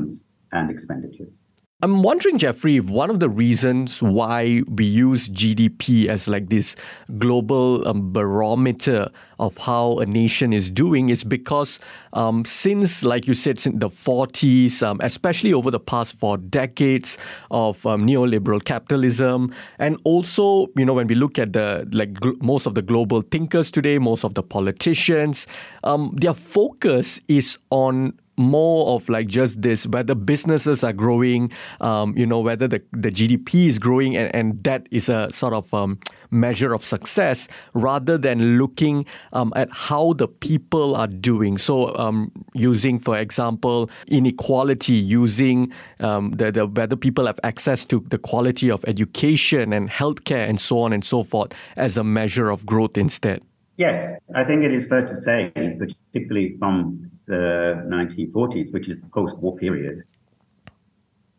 and 0.53 0.70
expenditures. 0.70 1.44
I'm 1.83 2.03
wondering, 2.03 2.37
Jeffrey, 2.37 2.77
if 2.77 2.90
one 2.90 3.09
of 3.09 3.21
the 3.21 3.31
reasons 3.31 4.03
why 4.03 4.61
we 4.69 4.85
use 4.85 5.31
GDP 5.31 6.09
as 6.09 6.29
like 6.29 6.51
this 6.51 6.77
global 7.16 7.88
um, 7.88 8.12
barometer 8.12 9.09
of 9.38 9.57
how 9.57 9.99
a 9.99 10.05
nation 10.05 10.53
is 10.53 10.69
doing 10.69 11.09
is 11.09 11.25
because 11.25 11.81
um, 12.12 12.45
since, 12.45 13.03
like 13.03 13.27
you 13.27 13.33
said, 13.33 13.59
since 13.59 13.81
the 13.81 13.88
40s, 13.88 14.83
um, 14.83 15.01
especially 15.03 15.55
over 15.55 15.71
the 15.71 15.81
past 15.81 16.12
four 16.12 16.37
decades 16.37 17.16
of 17.51 17.87
um, 17.87 18.07
neoliberal 18.07 18.62
capitalism, 18.62 19.51
and 19.79 19.99
also, 20.05 20.66
you 20.77 20.85
know, 20.85 20.93
when 20.93 21.07
we 21.07 21.14
look 21.14 21.38
at 21.38 21.55
the 21.55 21.88
like 21.93 22.12
gl- 22.12 22.38
most 22.43 22.66
of 22.66 22.75
the 22.75 22.83
global 22.83 23.23
thinkers 23.23 23.71
today, 23.71 23.99
most 23.99 24.23
of 24.23 24.35
the 24.35 24.43
politicians, 24.43 25.47
um, 25.85 26.14
their 26.14 26.35
focus 26.35 27.23
is 27.27 27.57
on 27.71 28.12
more 28.40 28.94
of 28.94 29.09
like 29.09 29.26
just 29.26 29.62
this 29.62 29.87
whether 29.87 30.14
businesses 30.14 30.83
are 30.83 30.92
growing 30.92 31.53
um, 31.81 32.16
you 32.16 32.26
know 32.26 32.40
whether 32.40 32.66
the, 32.66 32.83
the 32.92 33.11
gdp 33.11 33.66
is 33.66 33.79
growing 33.79 34.16
and, 34.16 34.35
and 34.35 34.64
that 34.64 34.87
is 34.90 35.09
a 35.09 35.31
sort 35.33 35.53
of 35.53 35.72
um, 35.74 35.98
measure 36.31 36.72
of 36.72 36.85
success 36.85 37.48
rather 37.74 38.16
than 38.16 38.59
looking 38.59 39.05
um, 39.33 39.53
at 39.57 39.68
how 39.72 40.12
the 40.14 40.29
people 40.29 40.96
are 40.96 41.07
doing. 41.07 41.59
So 41.59 41.94
um, 41.96 42.31
using 42.55 42.98
for 42.98 43.16
example 43.18 43.90
inequality 44.07 44.94
using 44.94 45.72
um, 46.00 46.33
the, 46.33 46.53
the 46.53 46.66
whether 46.66 46.96
people 46.96 47.26
have 47.26 47.40
access 47.42 47.85
to 47.87 48.05
the 48.11 48.18
quality 48.18 48.70
of 48.70 48.85
education 48.87 49.72
and 49.72 49.90
healthcare 49.90 50.48
and 50.48 50.61
so 50.61 50.81
on 50.81 50.92
and 50.92 51.05
so 51.05 51.22
forth 51.22 51.53
as 51.76 51.96
a 51.96 52.05
measure 52.05 52.50
of 52.50 52.66
growth 52.66 52.96
instead. 52.96 53.42
Yes, 53.76 54.12
I 54.35 54.44
think 54.44 54.62
it 54.62 54.74
is 54.74 54.87
fair 54.87 55.07
to 55.07 55.16
say, 55.16 55.50
particularly 55.55 56.57
from 56.59 57.10
the 57.31 57.85
1940s, 57.87 58.73
which 58.73 58.88
is 58.88 59.01
the 59.01 59.09
post-war 59.09 59.57
period, 59.57 60.03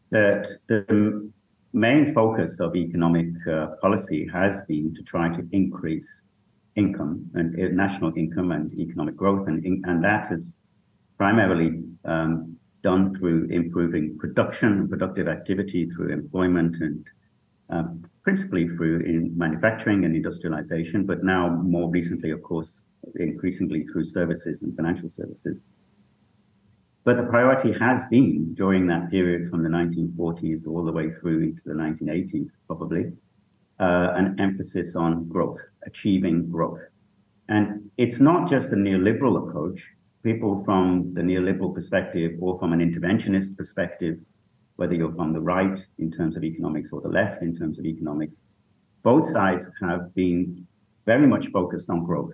that 0.09 0.47
the 0.67 1.31
main 1.73 2.13
focus 2.13 2.59
of 2.59 2.75
economic 2.75 3.29
uh, 3.47 3.67
policy 3.81 4.27
has 4.31 4.61
been 4.67 4.93
to 4.95 5.03
try 5.03 5.29
to 5.29 5.47
increase 5.51 6.27
income 6.75 7.29
and 7.33 7.47
uh, 7.59 7.67
national 7.85 8.13
income 8.15 8.51
and 8.51 8.73
economic 8.79 9.15
growth, 9.15 9.47
and 9.47 9.57
and 9.85 10.03
that 10.03 10.31
is 10.31 10.57
primarily 11.17 11.83
um, 12.05 12.55
done 12.81 13.13
through 13.15 13.47
improving 13.51 14.17
production 14.17 14.69
and 14.79 14.89
productive 14.89 15.27
activity 15.27 15.89
through 15.91 16.09
employment 16.11 16.77
and 16.77 17.05
um, 17.69 18.03
principally 18.23 18.67
through 18.75 18.99
in 19.01 19.37
manufacturing 19.37 20.05
and 20.05 20.15
industrialization, 20.15 21.05
but 21.05 21.23
now 21.23 21.49
more 21.49 21.89
recently, 21.89 22.31
of 22.31 22.41
course, 22.43 22.83
increasingly 23.15 23.85
through 23.87 24.03
services 24.03 24.61
and 24.61 24.75
financial 24.75 25.09
services. 25.09 25.59
But 27.03 27.17
the 27.17 27.23
priority 27.23 27.73
has 27.79 28.05
been 28.11 28.53
during 28.53 28.85
that 28.87 29.09
period 29.09 29.49
from 29.49 29.63
the 29.63 29.69
1940s 29.69 30.67
all 30.67 30.85
the 30.85 30.91
way 30.91 31.11
through 31.11 31.41
into 31.41 31.63
the 31.65 31.73
1980s, 31.73 32.57
probably, 32.67 33.11
uh, 33.79 34.13
an 34.15 34.39
emphasis 34.39 34.95
on 34.95 35.27
growth, 35.27 35.57
achieving 35.87 36.49
growth. 36.51 36.79
And 37.49 37.89
it's 37.97 38.19
not 38.19 38.47
just 38.47 38.71
a 38.71 38.75
neoliberal 38.75 39.47
approach. 39.47 39.83
People 40.21 40.63
from 40.63 41.13
the 41.15 41.21
neoliberal 41.21 41.73
perspective 41.73 42.33
or 42.39 42.59
from 42.59 42.71
an 42.71 42.79
interventionist 42.79 43.57
perspective, 43.57 44.19
whether 44.75 44.93
you're 44.93 45.15
from 45.15 45.33
the 45.33 45.41
right 45.41 45.83
in 45.97 46.11
terms 46.11 46.37
of 46.37 46.43
economics 46.43 46.89
or 46.91 47.01
the 47.01 47.09
left 47.09 47.41
in 47.41 47.55
terms 47.55 47.79
of 47.79 47.85
economics, 47.85 48.41
both 49.01 49.27
sides 49.27 49.67
have 49.81 50.13
been 50.13 50.67
very 51.07 51.25
much 51.25 51.47
focused 51.47 51.89
on 51.89 52.05
growth. 52.05 52.33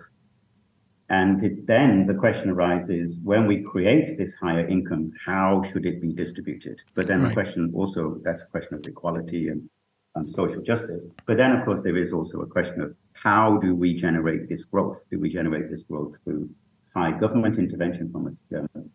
And 1.10 1.42
it, 1.42 1.66
then 1.66 2.06
the 2.06 2.14
question 2.14 2.50
arises 2.50 3.18
when 3.24 3.46
we 3.46 3.62
create 3.62 4.18
this 4.18 4.34
higher 4.34 4.66
income, 4.66 5.12
how 5.24 5.62
should 5.62 5.86
it 5.86 6.02
be 6.02 6.12
distributed? 6.12 6.78
But 6.94 7.06
then 7.06 7.22
right. 7.22 7.28
the 7.28 7.34
question 7.34 7.72
also 7.74 8.20
that's 8.22 8.42
a 8.42 8.46
question 8.46 8.74
of 8.74 8.86
equality 8.86 9.48
and 9.48 9.68
um, 10.14 10.28
social 10.28 10.60
justice. 10.60 11.06
But 11.26 11.36
then, 11.36 11.52
of 11.52 11.64
course, 11.64 11.82
there 11.82 11.96
is 11.96 12.12
also 12.12 12.40
a 12.42 12.46
question 12.46 12.80
of 12.82 12.94
how 13.14 13.58
do 13.58 13.74
we 13.74 13.94
generate 13.94 14.48
this 14.48 14.64
growth? 14.64 14.98
Do 15.10 15.18
we 15.18 15.30
generate 15.30 15.70
this 15.70 15.82
growth 15.82 16.14
through 16.24 16.50
high 16.94 17.12
government 17.18 17.58
intervention 17.58 18.10
from 18.12 18.28
a, 18.28 18.58
um, 18.58 18.90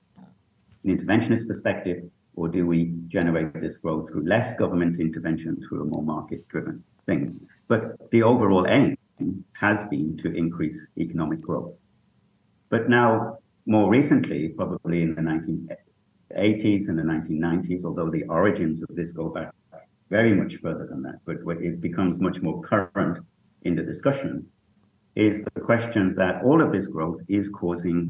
an 0.84 0.98
interventionist 0.98 1.48
perspective, 1.48 2.04
or 2.36 2.48
do 2.48 2.66
we 2.68 2.94
generate 3.08 3.60
this 3.62 3.78
growth 3.78 4.10
through 4.10 4.26
less 4.26 4.56
government 4.56 5.00
intervention 5.00 5.62
through 5.68 5.84
a 5.84 5.86
more 5.86 6.04
market 6.04 6.48
driven 6.50 6.84
thing? 7.06 7.40
But 7.68 8.10
the 8.12 8.24
overall 8.24 8.68
aim 8.68 8.98
has 9.54 9.86
been 9.86 10.18
to 10.18 10.36
increase 10.36 10.88
economic 10.98 11.42
growth. 11.42 11.74
But 12.74 12.90
now, 12.90 13.38
more 13.68 13.88
recently, 13.88 14.50
probably 14.50 15.04
in 15.04 15.14
the 15.14 15.22
1980s 15.22 16.90
and 16.90 16.98
the 16.98 17.04
1990s, 17.04 17.86
although 17.86 18.10
the 18.10 18.24
origins 18.24 18.82
of 18.82 18.96
this 18.96 19.12
go 19.14 19.30
back 19.30 19.54
very 20.10 20.34
much 20.34 20.56
further 20.56 20.88
than 20.88 21.04
that, 21.04 21.20
but 21.24 21.38
it 21.62 21.80
becomes 21.82 22.20
much 22.20 22.42
more 22.42 22.64
current 22.64 23.20
in 23.62 23.76
the 23.76 23.84
discussion, 23.84 24.48
is 25.14 25.44
the 25.54 25.62
question 25.62 26.16
that 26.16 26.44
all 26.44 26.64
of 26.64 26.72
this 26.72 26.88
growth 26.88 27.22
is 27.28 27.48
causing 27.48 28.10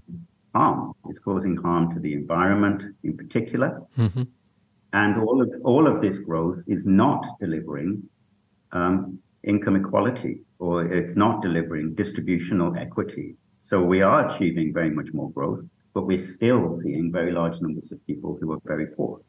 harm. 0.56 0.94
It's 1.10 1.20
causing 1.20 1.58
harm 1.58 1.94
to 1.94 2.00
the 2.00 2.14
environment 2.14 2.86
in 3.04 3.18
particular. 3.18 3.82
Mm-hmm. 3.98 4.24
And 4.94 5.22
all 5.24 5.42
of, 5.42 5.52
all 5.66 5.88
of 5.88 6.02
this 6.02 6.20
growth 6.20 6.60
is 6.68 6.86
not 6.86 7.26
delivering 7.42 8.02
um, 8.72 9.20
income 9.44 9.76
equality 9.76 10.40
or 10.60 10.86
it's 10.86 11.18
not 11.18 11.42
delivering 11.42 11.96
distributional 11.96 12.78
equity 12.78 13.36
so 13.64 13.82
we 13.82 14.02
are 14.02 14.28
achieving 14.28 14.74
very 14.74 14.90
much 14.90 15.14
more 15.14 15.32
growth, 15.32 15.62
but 15.94 16.06
we're 16.06 16.18
still 16.18 16.76
seeing 16.76 17.14
very 17.14 17.32
large 17.32 17.62
numbers 17.62 17.94
of 17.94 18.06
people 18.06 18.38
who 18.40 18.52
are 18.52 18.60
very 18.66 18.88
poor. 18.88 19.22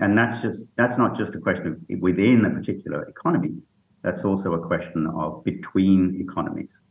And 0.00 0.16
that's 0.18 0.42
just 0.42 0.66
that's 0.76 0.98
not 0.98 1.16
just 1.16 1.34
a 1.34 1.38
question 1.38 1.66
of 1.66 2.00
within 2.00 2.44
a 2.44 2.50
particular 2.50 3.04
economy. 3.04 3.54
That's 4.02 4.22
also 4.22 4.52
a 4.52 4.66
question 4.66 5.06
of 5.06 5.42
between 5.44 6.20
economies. 6.20 6.84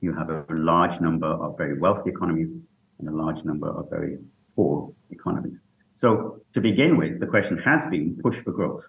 You 0.00 0.14
have 0.14 0.30
a 0.30 0.46
large 0.48 0.98
number 1.02 1.26
of 1.26 1.58
very 1.58 1.78
wealthy 1.78 2.08
economies 2.08 2.56
and 2.98 3.08
a 3.10 3.12
large 3.12 3.44
number 3.44 3.68
of 3.68 3.90
very 3.90 4.16
poor 4.56 4.90
economies. 5.10 5.60
So 5.92 6.40
to 6.54 6.62
begin 6.62 6.96
with, 6.96 7.20
the 7.20 7.26
question 7.26 7.58
has 7.58 7.84
been 7.90 8.18
push 8.22 8.38
for 8.38 8.52
growth 8.52 8.84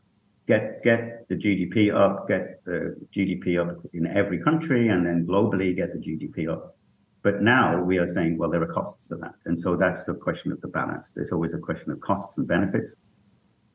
get 0.47 0.83
get 0.83 1.27
the 1.29 1.35
GDP 1.35 1.93
up, 1.93 2.27
get 2.27 2.63
the 2.65 2.95
GDP 3.15 3.59
up 3.59 3.77
in 3.93 4.07
every 4.07 4.39
country, 4.39 4.89
and 4.89 5.05
then 5.05 5.25
globally 5.25 5.75
get 5.75 5.93
the 5.93 5.99
GDP 5.99 6.51
up. 6.51 6.77
But 7.21 7.41
now 7.41 7.81
we 7.81 7.99
are 7.99 8.11
saying, 8.11 8.37
well, 8.37 8.49
there 8.49 8.61
are 8.61 8.73
costs 8.73 9.07
to 9.07 9.15
that, 9.17 9.35
and 9.45 9.57
so 9.59 9.75
that's 9.75 10.07
a 10.07 10.13
question 10.13 10.51
of 10.51 10.59
the 10.61 10.67
balance. 10.67 11.13
There's 11.13 11.31
always 11.31 11.53
a 11.53 11.59
question 11.59 11.91
of 11.91 12.01
costs 12.01 12.37
and 12.37 12.47
benefits, 12.47 12.95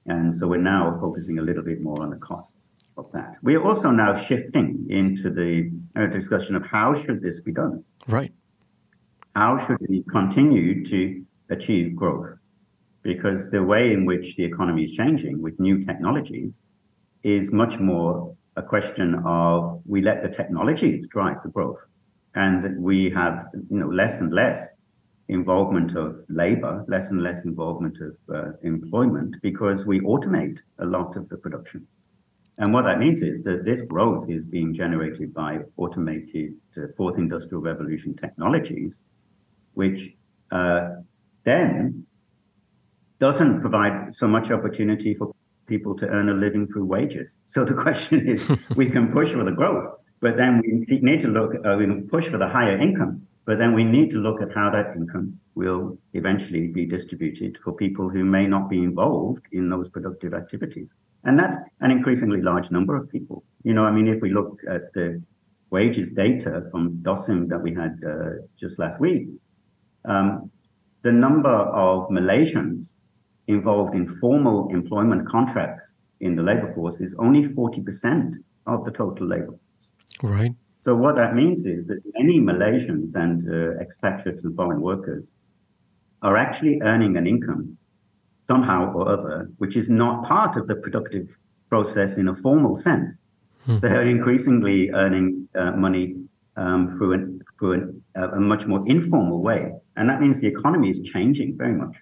and 0.06 0.34
so 0.34 0.46
we're 0.46 0.58
now 0.58 0.98
focusing 1.00 1.38
a 1.38 1.42
little 1.42 1.62
bit 1.62 1.80
more 1.80 2.02
on 2.02 2.10
the 2.10 2.16
costs 2.16 2.74
of 2.98 3.10
that. 3.12 3.36
We 3.42 3.54
are 3.54 3.62
also 3.62 3.90
now 3.90 4.16
shifting 4.16 4.86
into 4.90 5.30
the 5.30 5.70
uh, 5.96 6.06
discussion 6.06 6.56
of 6.56 6.66
how 6.66 6.94
should 6.94 7.22
this 7.22 7.40
be 7.40 7.52
done. 7.52 7.84
Right. 8.06 8.32
How 9.34 9.58
should 9.64 9.78
we 9.88 10.02
continue 10.10 10.84
to 10.86 11.24
achieve 11.48 11.94
growth? 11.94 12.36
Because 13.02 13.50
the 13.50 13.62
way 13.62 13.92
in 13.92 14.04
which 14.04 14.36
the 14.36 14.44
economy 14.44 14.84
is 14.84 14.92
changing 14.92 15.40
with 15.40 15.58
new 15.60 15.84
technologies 15.84 16.60
is 17.22 17.52
much 17.52 17.78
more 17.78 18.34
a 18.56 18.62
question 18.62 19.22
of 19.24 19.80
we 19.86 20.02
let 20.02 20.22
the 20.22 20.28
technologies 20.28 21.06
drive 21.08 21.36
the 21.42 21.48
growth. 21.48 21.78
And 22.34 22.82
we 22.82 23.10
have 23.10 23.46
you 23.70 23.78
know 23.80 23.88
less 23.88 24.20
and 24.20 24.32
less 24.32 24.68
involvement 25.28 25.94
of 25.94 26.20
labor 26.28 26.84
less 26.88 27.10
and 27.10 27.22
less 27.22 27.44
involvement 27.44 27.98
of 28.00 28.16
uh, 28.34 28.52
employment 28.62 29.36
because 29.42 29.84
we 29.84 30.00
automate 30.00 30.58
a 30.78 30.86
lot 30.86 31.16
of 31.16 31.28
the 31.28 31.36
production. 31.36 31.86
And 32.58 32.72
what 32.72 32.82
that 32.86 32.98
means 32.98 33.22
is 33.22 33.44
that 33.44 33.64
this 33.64 33.82
growth 33.82 34.28
is 34.28 34.44
being 34.44 34.74
generated 34.74 35.32
by 35.32 35.60
automated 35.76 36.54
uh, 36.76 36.86
fourth 36.96 37.18
industrial 37.18 37.62
revolution 37.62 38.16
technologies 38.16 39.02
which 39.74 40.10
uh, 40.50 40.88
then 41.44 42.04
doesn't 43.20 43.60
provide 43.60 44.14
so 44.14 44.28
much 44.28 44.50
opportunity 44.50 45.14
for 45.14 45.34
people 45.66 45.94
to 45.96 46.08
earn 46.08 46.28
a 46.28 46.34
living 46.34 46.66
through 46.66 46.86
wages. 46.86 47.36
So 47.46 47.64
the 47.64 47.74
question 47.74 48.28
is, 48.28 48.50
we 48.76 48.90
can 48.90 49.12
push 49.12 49.32
for 49.32 49.44
the 49.44 49.52
growth, 49.52 49.94
but 50.20 50.36
then 50.36 50.60
we 50.60 50.98
need 51.00 51.20
to 51.20 51.28
look, 51.28 51.54
uh, 51.64 51.76
we 51.78 51.84
can 51.84 52.08
push 52.08 52.26
for 52.26 52.38
the 52.38 52.48
higher 52.48 52.78
income, 52.78 53.26
but 53.44 53.58
then 53.58 53.74
we 53.74 53.84
need 53.84 54.10
to 54.10 54.18
look 54.18 54.40
at 54.42 54.52
how 54.52 54.70
that 54.70 54.96
income 54.96 55.38
will 55.54 55.98
eventually 56.14 56.68
be 56.68 56.86
distributed 56.86 57.58
for 57.62 57.72
people 57.72 58.08
who 58.08 58.24
may 58.24 58.46
not 58.46 58.70
be 58.70 58.78
involved 58.78 59.44
in 59.52 59.68
those 59.68 59.88
productive 59.88 60.32
activities. 60.34 60.94
And 61.24 61.38
that's 61.38 61.56
an 61.80 61.90
increasingly 61.90 62.40
large 62.40 62.70
number 62.70 62.96
of 62.96 63.10
people. 63.10 63.44
You 63.64 63.74
know, 63.74 63.84
I 63.84 63.90
mean, 63.90 64.06
if 64.06 64.20
we 64.22 64.30
look 64.30 64.60
at 64.68 64.92
the 64.94 65.22
wages 65.70 66.10
data 66.10 66.66
from 66.70 66.98
DOSM 67.02 67.48
that 67.48 67.60
we 67.60 67.74
had 67.74 68.00
uh, 68.06 68.42
just 68.58 68.78
last 68.78 69.00
week, 69.00 69.28
um, 70.04 70.50
the 71.02 71.12
number 71.12 71.50
of 71.50 72.08
Malaysians 72.08 72.96
involved 73.48 73.94
in 73.94 74.06
formal 74.18 74.68
employment 74.70 75.28
contracts 75.28 75.96
in 76.20 76.36
the 76.36 76.42
labor 76.42 76.72
force 76.74 77.00
is 77.00 77.14
only 77.18 77.48
40% 77.48 78.34
of 78.66 78.84
the 78.84 78.90
total 78.90 79.26
labor 79.26 79.46
force. 79.58 79.90
Right. 80.22 80.52
So 80.78 80.94
what 80.94 81.16
that 81.16 81.34
means 81.34 81.66
is 81.66 81.86
that 81.88 82.00
many 82.14 82.40
Malaysians 82.40 83.14
and 83.14 83.48
uh, 83.48 83.80
expatriates 83.80 84.44
and 84.44 84.54
foreign 84.54 84.80
workers 84.80 85.30
are 86.22 86.36
actually 86.36 86.80
earning 86.82 87.16
an 87.16 87.26
income 87.26 87.76
somehow 88.46 88.92
or 88.92 89.08
other, 89.08 89.50
which 89.58 89.76
is 89.76 89.88
not 89.88 90.24
part 90.24 90.56
of 90.56 90.66
the 90.66 90.76
productive 90.76 91.28
process 91.68 92.16
in 92.16 92.28
a 92.28 92.36
formal 92.36 92.76
sense. 92.76 93.20
Hmm. 93.64 93.78
They're 93.78 94.08
increasingly 94.08 94.90
earning 94.90 95.48
uh, 95.54 95.72
money 95.72 96.16
um, 96.56 96.96
through, 96.96 97.12
an, 97.12 97.42
through 97.58 97.72
an, 97.72 98.02
uh, 98.16 98.30
a 98.30 98.40
much 98.40 98.66
more 98.66 98.82
informal 98.86 99.42
way. 99.42 99.72
And 99.96 100.08
that 100.08 100.20
means 100.20 100.40
the 100.40 100.46
economy 100.48 100.90
is 100.90 101.00
changing 101.00 101.56
very 101.56 101.74
much. 101.74 101.96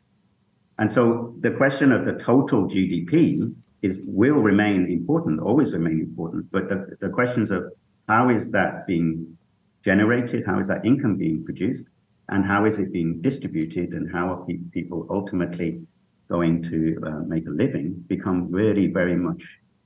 And 0.78 0.90
so 0.90 1.34
the 1.40 1.50
question 1.50 1.92
of 1.92 2.04
the 2.04 2.12
total 2.12 2.68
GDP 2.68 3.54
is 3.82 3.98
will 4.04 4.36
remain 4.36 4.86
important, 4.86 5.40
always 5.40 5.72
remain 5.72 6.00
important. 6.00 6.50
But 6.50 6.68
the, 6.68 6.96
the 7.00 7.08
questions 7.08 7.50
of 7.50 7.64
how 8.08 8.28
is 8.28 8.50
that 8.50 8.86
being 8.86 9.36
generated, 9.84 10.44
how 10.46 10.58
is 10.58 10.66
that 10.68 10.84
income 10.84 11.16
being 11.16 11.44
produced, 11.44 11.86
and 12.28 12.44
how 12.44 12.64
is 12.64 12.78
it 12.78 12.92
being 12.92 13.20
distributed, 13.22 13.92
and 13.92 14.10
how 14.12 14.32
are 14.32 14.44
pe- 14.46 14.58
people 14.72 15.06
ultimately 15.10 15.80
going 16.28 16.62
to 16.62 17.00
uh, 17.06 17.20
make 17.26 17.46
a 17.46 17.50
living 17.50 17.94
become 18.08 18.50
really 18.50 18.88
very 18.88 19.16
much 19.16 19.42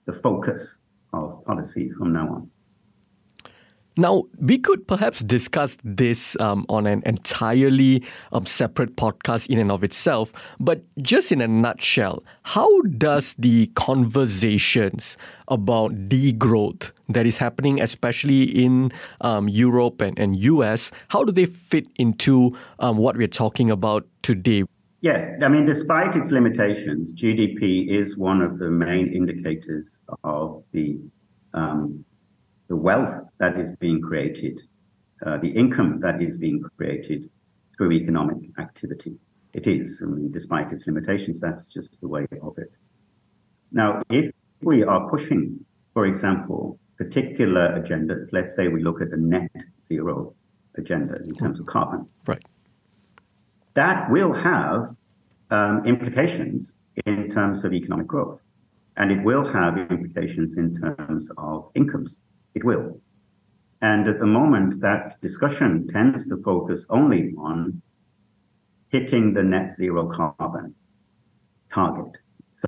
the 0.06 0.12
focus 0.12 0.80
of 1.12 1.44
policy 1.44 1.90
from 1.90 2.12
now 2.12 2.28
on. 2.28 2.50
Now, 3.96 4.24
we 4.38 4.58
could 4.58 4.86
perhaps 4.86 5.18
discuss 5.20 5.76
this 5.82 6.38
um, 6.40 6.64
on 6.68 6.86
an 6.86 7.02
entirely 7.04 8.04
um, 8.32 8.46
separate 8.46 8.94
podcast 8.96 9.48
in 9.48 9.58
and 9.58 9.70
of 9.70 9.82
itself, 9.82 10.32
but 10.60 10.82
just 11.02 11.32
in 11.32 11.40
a 11.40 11.48
nutshell, 11.48 12.22
how 12.42 12.80
does 12.82 13.34
the 13.34 13.66
conversations 13.74 15.16
about 15.48 16.08
degrowth 16.08 16.92
that 17.08 17.26
is 17.26 17.38
happening, 17.38 17.80
especially 17.80 18.44
in 18.44 18.92
um, 19.22 19.48
Europe 19.48 20.00
and, 20.00 20.16
and 20.18 20.36
US, 20.36 20.92
how 21.08 21.24
do 21.24 21.32
they 21.32 21.46
fit 21.46 21.86
into 21.96 22.56
um, 22.78 22.96
what 22.96 23.16
we're 23.16 23.26
talking 23.26 23.70
about 23.70 24.06
today? 24.22 24.62
Yes, 25.00 25.26
I 25.42 25.48
mean, 25.48 25.64
despite 25.64 26.14
its 26.14 26.30
limitations, 26.30 27.12
GDP 27.12 27.88
is 27.88 28.16
one 28.16 28.42
of 28.42 28.58
the 28.58 28.70
main 28.70 29.12
indicators 29.12 29.98
of 30.22 30.62
the 30.72 31.00
um, 31.54 32.04
the 32.70 32.76
wealth 32.76 33.14
that 33.38 33.58
is 33.58 33.70
being 33.80 34.00
created, 34.00 34.62
uh, 35.26 35.36
the 35.38 35.50
income 35.50 36.00
that 36.00 36.22
is 36.22 36.38
being 36.38 36.62
created 36.76 37.28
through 37.76 37.92
economic 37.92 38.38
activity. 38.58 39.16
It 39.52 39.66
is, 39.66 40.00
I 40.02 40.06
mean, 40.06 40.30
despite 40.30 40.72
its 40.72 40.86
limitations, 40.86 41.40
that's 41.40 41.68
just 41.68 42.00
the 42.00 42.08
way 42.08 42.26
of 42.40 42.56
it. 42.58 42.72
Now, 43.72 44.02
if 44.08 44.32
we 44.62 44.84
are 44.84 45.10
pushing, 45.10 45.44
for 45.94 46.06
example, 46.06 46.78
particular 46.96 47.66
agendas, 47.80 48.28
let's 48.32 48.54
say 48.54 48.68
we 48.68 48.82
look 48.84 49.02
at 49.02 49.10
the 49.10 49.16
net 49.16 49.50
zero 49.84 50.34
agenda 50.76 51.16
in 51.26 51.34
terms 51.34 51.58
of 51.58 51.66
carbon. 51.66 52.06
Right. 52.26 52.44
that 53.74 54.10
will 54.10 54.32
have 54.32 54.94
um, 55.50 55.84
implications 55.86 56.76
in 57.06 57.28
terms 57.28 57.64
of 57.64 57.72
economic 57.72 58.06
growth. 58.06 58.40
And 58.96 59.10
it 59.10 59.22
will 59.24 59.44
have 59.44 59.78
implications 59.78 60.56
in 60.56 60.68
terms 60.80 61.30
of 61.36 61.70
incomes. 61.74 62.22
It 62.54 62.64
will. 62.64 63.00
And 63.82 64.06
at 64.08 64.18
the 64.18 64.26
moment, 64.26 64.80
that 64.80 65.16
discussion 65.22 65.88
tends 65.88 66.28
to 66.28 66.36
focus 66.42 66.84
only 66.90 67.32
on 67.38 67.80
hitting 68.88 69.32
the 69.32 69.42
net 69.42 69.72
zero 69.72 70.06
carbon 70.08 70.74
target. 71.72 72.18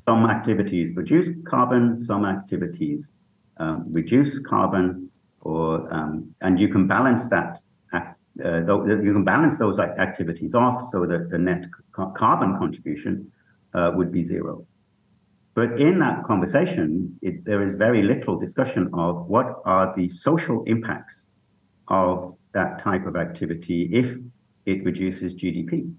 Some 0.07 0.25
activities 0.25 0.95
reduce 0.95 1.29
carbon, 1.45 1.97
some 1.97 2.25
activities 2.25 3.11
um, 3.57 3.85
reduce 3.91 4.39
carbon, 4.39 5.09
or 5.41 5.93
um, 5.93 6.33
and 6.41 6.59
you 6.59 6.69
can 6.69 6.87
balance 6.87 7.27
that. 7.27 7.59
Uh, 7.93 8.55
you 8.87 9.13
can 9.13 9.23
balance 9.23 9.59
those 9.59 9.77
activities 9.77 10.55
off 10.55 10.81
so 10.91 11.05
that 11.05 11.29
the 11.29 11.37
net 11.37 11.67
carbon 12.15 12.57
contribution 12.57 13.31
uh, 13.75 13.91
would 13.93 14.11
be 14.11 14.23
zero. 14.23 14.65
But 15.55 15.79
in 15.79 15.99
that 15.99 16.23
conversation, 16.23 17.17
it, 17.21 17.45
there 17.45 17.63
is 17.63 17.75
very 17.75 18.01
little 18.01 18.39
discussion 18.39 18.89
of 18.93 19.27
what 19.27 19.61
are 19.65 19.93
the 19.95 20.09
social 20.09 20.63
impacts 20.63 21.25
of 21.87 22.35
that 22.53 22.79
type 22.79 23.05
of 23.05 23.15
activity 23.15 23.89
if 23.91 24.17
it 24.65 24.83
reduces 24.83 25.35
GDP. 25.35 25.93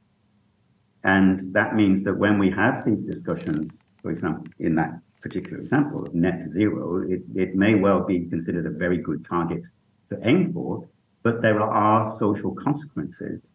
And 1.04 1.52
that 1.52 1.76
means 1.76 2.02
that 2.04 2.16
when 2.16 2.38
we 2.38 2.50
have 2.50 2.84
these 2.84 3.04
discussions, 3.04 3.86
for 4.02 4.10
example, 4.10 4.46
in 4.58 4.74
that 4.76 4.98
particular 5.20 5.58
example 5.58 6.04
of 6.04 6.14
net 6.14 6.48
zero, 6.48 7.02
it, 7.08 7.22
it 7.34 7.54
may 7.54 7.74
well 7.74 8.02
be 8.04 8.26
considered 8.26 8.66
a 8.66 8.70
very 8.70 8.98
good 8.98 9.24
target 9.24 9.62
to 10.10 10.18
aim 10.26 10.52
for, 10.52 10.88
but 11.22 11.42
there 11.42 11.60
are 11.60 12.10
social 12.18 12.54
consequences 12.54 13.52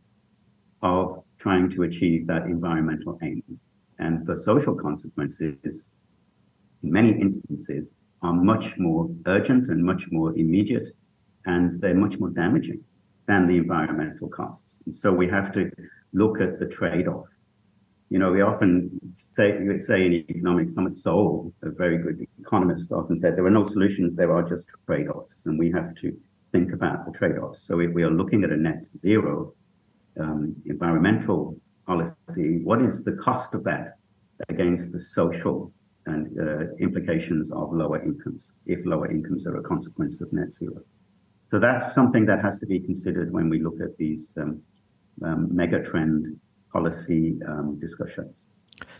of 0.81 1.23
trying 1.39 1.69
to 1.69 1.83
achieve 1.83 2.27
that 2.27 2.43
environmental 2.43 3.17
aim. 3.21 3.43
And 3.99 4.25
the 4.25 4.35
social 4.35 4.75
consequences, 4.75 5.91
in 6.83 6.91
many 6.91 7.12
instances, 7.12 7.91
are 8.21 8.33
much 8.33 8.77
more 8.77 9.09
urgent 9.25 9.67
and 9.67 9.83
much 9.83 10.03
more 10.12 10.38
immediate, 10.38 10.89
and 11.45 11.79
they're 11.81 11.95
much 11.95 12.17
more 12.19 12.29
damaging 12.29 12.81
than 13.27 13.47
the 13.47 13.57
environmental 13.57 14.27
costs. 14.27 14.81
And 14.85 14.95
so 14.95 15.13
we 15.13 15.27
have 15.27 15.51
to 15.53 15.69
look 16.13 16.41
at 16.41 16.59
the 16.59 16.65
trade-off. 16.65 17.27
You 18.09 18.17
know, 18.19 18.31
we 18.31 18.41
often 18.41 18.99
say, 19.15 19.59
say 19.79 20.05
in 20.07 20.13
economics, 20.13 20.73
Thomas 20.73 21.03
Sowell, 21.03 21.53
a 21.62 21.69
very 21.69 21.99
good 21.99 22.25
economist, 22.39 22.91
often 22.91 23.17
said 23.19 23.35
there 23.35 23.45
are 23.45 23.51
no 23.51 23.65
solutions, 23.65 24.15
there 24.15 24.33
are 24.35 24.41
just 24.41 24.65
trade-offs, 24.88 25.45
and 25.45 25.59
we 25.59 25.71
have 25.71 25.93
to 25.95 26.17
think 26.51 26.73
about 26.73 27.05
the 27.05 27.12
trade-offs. 27.12 27.62
So 27.62 27.79
if 27.79 27.93
we 27.93 28.03
are 28.03 28.09
looking 28.09 28.43
at 28.43 28.51
a 28.51 28.57
net 28.57 28.83
zero 28.97 29.53
um, 30.19 30.55
environmental 30.65 31.55
policy, 31.89 32.49
what 32.69 32.80
is 32.88 33.04
the 33.04 33.13
cost 33.13 33.56
of 33.56 33.63
that 33.63 33.86
against 34.47 34.91
the 34.91 34.99
social 34.99 35.58
and 36.06 36.23
uh, 36.39 36.75
implications 36.88 37.52
of 37.52 37.73
lower 37.73 37.99
incomes, 38.10 38.43
if 38.67 38.80
lower 38.86 39.10
incomes 39.12 39.47
are 39.47 39.58
a 39.58 39.63
consequence 39.63 40.21
of 40.21 40.32
net 40.32 40.54
zero? 40.54 40.82
So 41.47 41.56
that's 41.60 41.95
something 41.97 42.25
that 42.28 42.39
has 42.43 42.60
to 42.60 42.67
be 42.67 42.80
considered 42.80 43.34
when 43.34 43.49
we 43.49 43.60
look 43.60 43.78
at 43.82 43.97
these 43.97 44.34
um, 44.38 44.62
um, 45.25 45.47
mega 45.62 45.80
trend 45.84 46.28
policy 46.71 47.39
um, 47.47 47.80
discussions. 47.82 48.45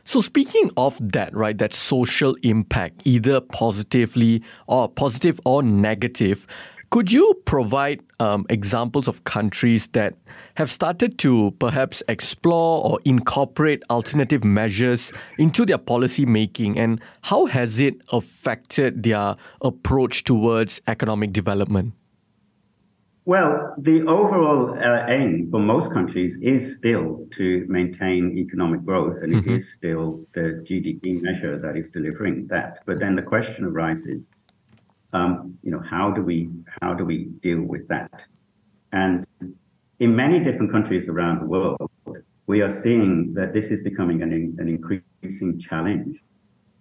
So 0.04 0.20
speaking 0.20 0.72
of 0.76 0.94
that, 1.12 1.36
right, 1.36 1.58
that 1.60 1.74
social 1.74 2.36
impact, 2.42 3.04
either 3.06 3.40
positively 3.40 4.44
or 4.68 4.90
positive 4.90 5.40
or 5.46 5.62
negative, 5.62 6.48
could 6.90 7.12
you 7.12 7.34
provide 7.46 8.02
um, 8.20 8.46
examples 8.50 9.08
of 9.08 9.24
countries 9.24 9.88
that 9.90 10.16
have 10.56 10.72
started 10.72 11.20
to 11.20 11.52
perhaps 11.60 12.02
explore 12.08 12.84
or 12.84 13.00
incorporate 13.06 13.84
alternative 13.90 14.44
measures 14.44 15.12
into 15.38 15.66
their 15.66 15.78
policy 15.78 16.26
making, 16.26 16.80
and 16.80 17.00
how 17.22 17.46
has 17.46 17.80
it 17.80 17.96
affected 18.12 19.04
their 19.04 19.36
approach 19.62 20.24
towards 20.24 20.82
economic 20.88 21.32
development? 21.32 21.94
Well, 23.26 23.76
the 23.78 24.02
overall 24.08 24.74
uh, 24.74 25.06
aim 25.08 25.50
for 25.52 25.60
most 25.60 25.92
countries 25.92 26.36
is 26.42 26.76
still 26.78 27.28
to 27.34 27.64
maintain 27.70 28.36
economic 28.36 28.84
growth, 28.84 29.18
and 29.22 29.36
mm-hmm. 29.36 29.48
it 29.52 29.56
is 29.58 29.72
still 29.72 30.26
the 30.34 30.66
GDP 30.68 31.22
measure 31.22 31.60
that 31.60 31.78
is 31.78 31.92
delivering 31.92 32.48
that. 32.48 32.80
But 32.88 33.00
then 33.00 33.16
the 33.16 33.22
question 33.22 33.66
arises 33.66 34.28
um, 35.14 35.58
you 35.64 35.72
know, 35.72 35.80
how 35.80 36.12
do 36.12 36.22
we 36.22 36.50
how 36.82 36.94
do 36.94 37.06
we 37.06 37.26
deal 37.42 37.62
with 37.62 37.88
that? 37.88 38.26
And 38.92 39.26
in 40.00 40.16
many 40.16 40.40
different 40.40 40.72
countries 40.72 41.10
around 41.10 41.42
the 41.42 41.46
world, 41.46 41.92
we 42.48 42.62
are 42.62 42.82
seeing 42.82 43.34
that 43.34 43.54
this 43.54 43.66
is 43.66 43.82
becoming 43.82 44.22
an, 44.22 44.56
an 44.58 44.68
increasing 44.68 45.60
challenge. 45.60 46.18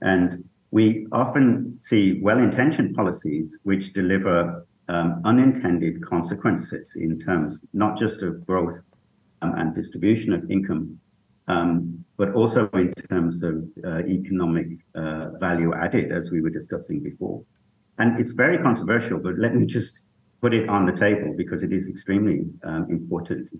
And 0.00 0.44
we 0.70 1.06
often 1.12 1.76
see 1.80 2.20
well-intentioned 2.22 2.94
policies 2.94 3.58
which 3.64 3.92
deliver 3.92 4.66
um, 4.88 5.20
unintended 5.24 6.04
consequences 6.04 6.96
in 6.96 7.18
terms 7.18 7.60
not 7.72 7.98
just 7.98 8.22
of 8.22 8.46
growth 8.46 8.80
um, 9.42 9.54
and 9.56 9.74
distribution 9.74 10.32
of 10.32 10.50
income, 10.50 10.98
um, 11.48 12.04
but 12.16 12.32
also 12.32 12.68
in 12.74 12.92
terms 13.10 13.42
of 13.42 13.64
uh, 13.84 13.98
economic 14.00 14.68
uh, 14.94 15.30
value 15.38 15.74
added, 15.74 16.12
as 16.12 16.30
we 16.30 16.40
were 16.40 16.50
discussing 16.50 17.00
before. 17.00 17.42
And 17.98 18.18
it's 18.18 18.30
very 18.30 18.58
controversial, 18.58 19.18
but 19.18 19.38
let 19.38 19.54
me 19.54 19.66
just 19.66 20.00
put 20.40 20.54
it 20.54 20.68
on 20.68 20.87
the 20.87 20.92
table 20.92 21.34
because 21.37 21.62
it 21.62 21.72
is 21.72 21.88
extremely 21.88 22.44
um, 22.62 22.87
important. 22.90 23.50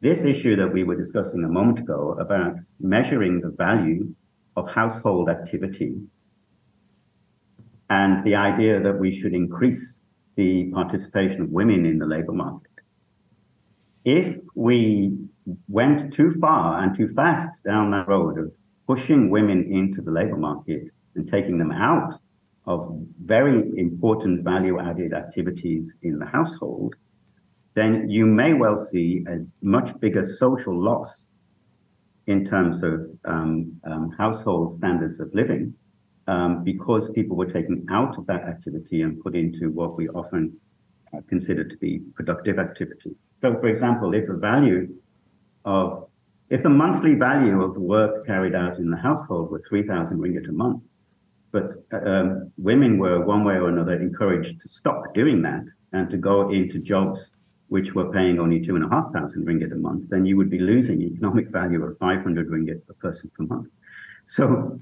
This 0.00 0.24
issue 0.24 0.54
that 0.56 0.72
we 0.72 0.84
were 0.84 0.94
discussing 0.94 1.42
a 1.42 1.48
moment 1.48 1.80
ago 1.80 2.16
about 2.20 2.56
measuring 2.78 3.40
the 3.40 3.50
value 3.50 4.14
of 4.56 4.68
household 4.68 5.28
activity 5.28 5.96
and 7.90 8.24
the 8.24 8.36
idea 8.36 8.80
that 8.80 8.98
we 8.98 9.18
should 9.18 9.34
increase 9.34 10.00
the 10.36 10.70
participation 10.72 11.40
of 11.42 11.50
women 11.50 11.86
in 11.86 11.98
the 11.98 12.06
labor 12.06 12.32
market. 12.32 12.70
If 14.04 14.36
we 14.54 15.16
went 15.68 16.12
too 16.12 16.36
far 16.40 16.82
and 16.82 16.96
too 16.96 17.12
fast 17.14 17.64
down 17.64 17.90
that 17.90 18.06
road 18.06 18.38
of 18.38 18.52
pushing 18.86 19.30
women 19.30 19.72
into 19.72 20.02
the 20.02 20.10
labor 20.10 20.36
market 20.36 20.90
and 21.16 21.28
taking 21.28 21.58
them 21.58 21.72
out 21.72 22.14
of 22.66 22.98
very 23.24 23.78
important 23.78 24.42
value 24.42 24.80
added 24.80 25.12
activities 25.12 25.94
in 26.02 26.18
the 26.18 26.26
household, 26.26 26.94
then 27.74 28.08
you 28.08 28.26
may 28.26 28.54
well 28.54 28.76
see 28.76 29.24
a 29.28 29.38
much 29.62 29.98
bigger 30.00 30.24
social 30.24 30.76
loss 30.78 31.28
in 32.26 32.44
terms 32.44 32.82
of 32.82 33.08
um, 33.24 33.72
um, 33.84 34.10
household 34.18 34.72
standards 34.72 35.20
of 35.20 35.32
living 35.32 35.72
um, 36.26 36.64
because 36.64 37.10
people 37.10 37.36
were 37.36 37.50
taken 37.50 37.86
out 37.90 38.18
of 38.18 38.26
that 38.26 38.42
activity 38.42 39.02
and 39.02 39.22
put 39.22 39.36
into 39.36 39.70
what 39.70 39.96
we 39.96 40.08
often 40.08 40.56
uh, 41.14 41.20
consider 41.28 41.62
to 41.62 41.76
be 41.76 42.00
productive 42.14 42.58
activity. 42.58 43.14
So, 43.42 43.54
for 43.60 43.68
example, 43.68 44.14
if 44.14 44.26
the 44.26 44.34
value 44.34 44.88
of 45.64 46.08
if 46.48 46.62
the 46.62 46.70
monthly 46.70 47.14
value 47.14 47.62
of 47.62 47.74
the 47.74 47.80
work 47.80 48.24
carried 48.24 48.54
out 48.54 48.78
in 48.78 48.88
the 48.88 48.96
household 48.96 49.50
were 49.50 49.62
3,000 49.68 50.16
ringgit 50.18 50.48
a 50.48 50.52
month, 50.52 50.80
but 51.52 51.70
um, 51.92 52.50
women 52.58 52.98
were 52.98 53.24
one 53.24 53.44
way 53.44 53.54
or 53.54 53.68
another 53.68 53.94
encouraged 53.94 54.60
to 54.60 54.68
stop 54.68 55.14
doing 55.14 55.42
that 55.42 55.64
and 55.92 56.10
to 56.10 56.16
go 56.16 56.50
into 56.50 56.78
jobs 56.78 57.32
which 57.68 57.94
were 57.94 58.12
paying 58.12 58.38
only 58.38 58.60
two 58.60 58.76
and 58.76 58.84
a 58.84 58.88
half 58.88 59.12
thousand 59.12 59.46
ringgit 59.46 59.72
a 59.72 59.76
month, 59.76 60.08
then 60.08 60.24
you 60.24 60.36
would 60.36 60.50
be 60.50 60.58
losing 60.58 61.02
economic 61.02 61.48
value 61.48 61.82
of 61.84 61.98
500 61.98 62.48
ringgit 62.48 62.86
per 62.86 62.94
person 62.94 63.30
per 63.36 63.44
month. 63.44 63.68
So 64.24 64.80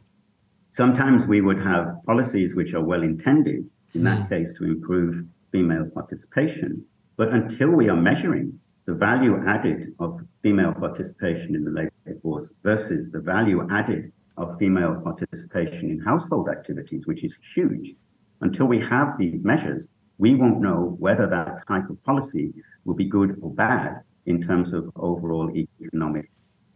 sometimes 0.70 1.26
we 1.26 1.40
would 1.40 1.60
have 1.60 1.96
policies 2.06 2.54
which 2.54 2.74
are 2.74 2.82
well 2.82 3.02
intended, 3.02 3.70
in 3.94 4.04
that 4.04 4.22
hmm. 4.22 4.34
case, 4.34 4.54
to 4.58 4.64
improve 4.64 5.24
female 5.52 5.88
participation. 5.94 6.84
But 7.16 7.28
until 7.28 7.70
we 7.70 7.88
are 7.88 7.96
measuring 7.96 8.58
the 8.86 8.94
value 8.94 9.42
added 9.46 9.94
of 9.98 10.20
female 10.42 10.74
participation 10.74 11.54
in 11.54 11.64
the 11.64 11.70
labor 11.70 12.20
force 12.20 12.52
versus 12.62 13.10
the 13.10 13.20
value 13.20 13.66
added 13.70 14.12
of 14.36 14.58
female 14.58 15.00
participation 15.02 15.90
in 15.90 15.98
household 16.00 16.48
activities, 16.48 17.06
which 17.06 17.24
is 17.24 17.36
huge. 17.54 17.94
Until 18.40 18.66
we 18.66 18.80
have 18.80 19.16
these 19.18 19.44
measures, 19.44 19.86
we 20.18 20.34
won't 20.34 20.60
know 20.60 20.96
whether 20.98 21.26
that 21.26 21.66
type 21.66 21.88
of 21.88 22.02
policy 22.04 22.52
will 22.84 22.94
be 22.94 23.06
good 23.06 23.36
or 23.42 23.50
bad 23.50 24.00
in 24.26 24.40
terms 24.40 24.72
of 24.72 24.90
overall 24.96 25.50
economic 25.56 26.30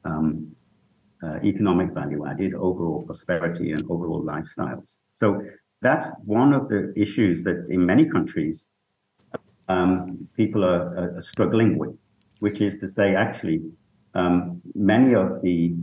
um, 0.05 0.55
uh, 1.23 1.39
economic 1.43 1.93
value 1.93 2.27
added, 2.27 2.55
overall 2.55 3.03
prosperity, 3.03 3.73
and 3.73 3.83
overall 3.91 4.23
lifestyles. 4.23 4.99
So 5.09 5.43
that's 5.83 6.09
one 6.25 6.53
of 6.53 6.69
the 6.69 6.93
issues 6.97 7.43
that 7.45 7.67
in 7.71 7.85
many 7.85 8.05
countries 8.05 8.69
um, 9.69 10.29
people 10.37 10.65
are, 10.65 11.17
are, 11.17 11.23
struggling 11.23 11.77
with, 11.77 11.99
which 12.39 12.61
is 12.61 12.79
to 12.79 12.89
say, 12.89 13.17
actually, 13.17 13.63
um, 14.15 14.63
many 14.75 15.15
of 15.15 15.43
the 15.43 15.75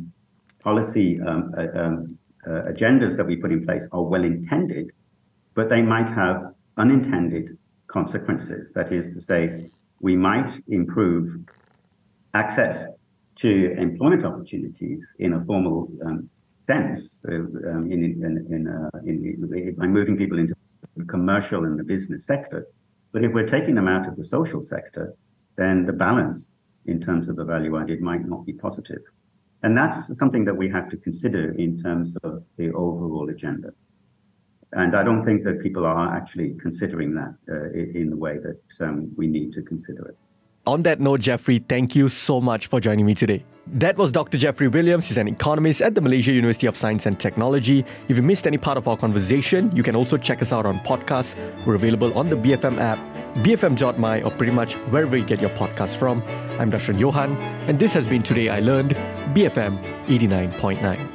policy 0.66 1.22
um, 1.22 1.54
uh, 1.58 1.80
um, 1.82 2.18
uh, 2.48 2.72
agendas 2.74 3.16
that 3.16 3.26
we 3.26 3.36
put 3.38 3.52
in 3.52 3.64
place 3.66 3.88
are 3.92 4.04
well 4.04 4.24
intended, 4.24 4.92
but 5.54 5.70
they 5.70 5.82
might 5.82 6.10
have 6.10 6.38
unintended 6.78 7.58
consequences. 7.88 8.74
That 8.74 8.92
is 8.92 9.06
to 9.14 9.22
say, 9.22 9.70
we 10.02 10.16
might 10.16 10.52
improve 10.68 11.26
access 12.34 12.88
to 13.44 13.50
employment 13.88 14.26
opportunities 14.26 15.02
in 15.20 15.34
a 15.34 15.46
formal 15.46 15.88
um, 16.06 16.30
sense, 16.68 17.20
uh, 17.30 17.36
um, 17.72 17.84
in, 17.94 18.04
in, 18.04 18.34
in, 18.56 18.62
uh, 18.68 19.00
in, 19.06 19.76
by 19.78 19.88
moving 19.88 20.18
people 20.18 20.40
into 20.40 20.56
the 20.98 21.06
commercial 21.06 21.66
and 21.66 21.80
the 21.80 21.84
business 21.84 22.26
sector. 22.26 22.68
But 23.12 23.24
if 23.24 23.32
we're 23.34 23.48
taking 23.58 23.76
them 23.76 23.88
out 23.88 24.08
of 24.08 24.16
the 24.18 24.24
social 24.24 24.62
sector, 24.62 25.14
then 25.58 25.86
the 25.86 25.94
balance 25.94 26.50
in 26.86 27.00
terms 27.00 27.30
of 27.30 27.36
the 27.36 27.46
value 27.46 27.78
added 27.78 28.02
might 28.02 28.26
not 28.28 28.46
be 28.46 28.54
positive. 28.54 29.04
And 29.64 29.78
that's 29.78 30.18
something 30.18 30.46
that 30.46 30.56
we 30.56 30.70
have 30.70 30.90
to 30.90 30.98
consider 30.98 31.52
in 31.54 31.82
terms 31.82 32.16
of 32.24 32.44
the 32.58 32.72
overall 32.74 33.30
agenda. 33.30 33.70
And 34.74 34.96
I 34.96 35.04
don't 35.04 35.26
think 35.26 35.44
that 35.46 35.62
people 35.62 35.86
are 35.86 36.16
actually 36.16 36.56
considering 36.62 37.16
that 37.16 37.34
uh, 37.50 37.72
in 37.72 38.10
the 38.10 38.18
way 38.18 38.38
that 38.40 38.86
um, 38.86 39.12
we 39.16 39.28
need 39.28 39.54
to 39.54 39.62
consider 39.62 40.10
it. 40.10 40.18
On 40.68 40.82
that 40.82 41.00
note, 41.00 41.20
Geoffrey, 41.20 41.60
thank 41.60 41.96
you 41.96 42.10
so 42.10 42.42
much 42.42 42.68
for 42.68 42.80
joining 42.80 43.06
me 43.06 43.14
today. 43.14 43.46
That 43.68 43.98
was 43.98 44.12
Dr. 44.12 44.38
Geoffrey 44.38 44.68
Williams. 44.68 45.08
He's 45.08 45.18
an 45.18 45.28
economist 45.28 45.82
at 45.82 45.94
the 45.94 46.02
Malaysia 46.02 46.32
University 46.32 46.66
of 46.66 46.76
Science 46.76 47.06
and 47.06 47.20
Technology. 47.20 47.86
If 48.10 48.18
you 48.18 48.24
missed 48.24 48.48
any 48.48 48.58
part 48.58 48.78
of 48.78 48.88
our 48.88 48.98
conversation, 48.98 49.76
you 49.76 49.84
can 49.84 49.96
also 49.96 50.18
check 50.18 50.42
us 50.42 50.52
out 50.52 50.66
on 50.66 50.80
podcasts. 50.80 51.36
We're 51.66 51.76
available 51.76 52.18
on 52.18 52.30
the 52.30 52.36
BFM 52.36 52.80
app, 52.80 53.00
BFM.my, 53.44 54.24
or 54.24 54.32
pretty 54.32 54.54
much 54.54 54.74
wherever 54.90 55.16
you 55.16 55.26
get 55.26 55.40
your 55.40 55.52
podcasts 55.52 55.96
from. 55.96 56.24
I'm 56.60 56.72
Darshan 56.72 57.00
Johan, 57.00 57.38
and 57.68 57.78
this 57.78 57.94
has 57.94 58.08
been 58.08 58.24
Today 58.24 58.50
I 58.50 58.60
Learned, 58.60 58.92
BFM 59.36 59.84
89.9. 60.06 61.15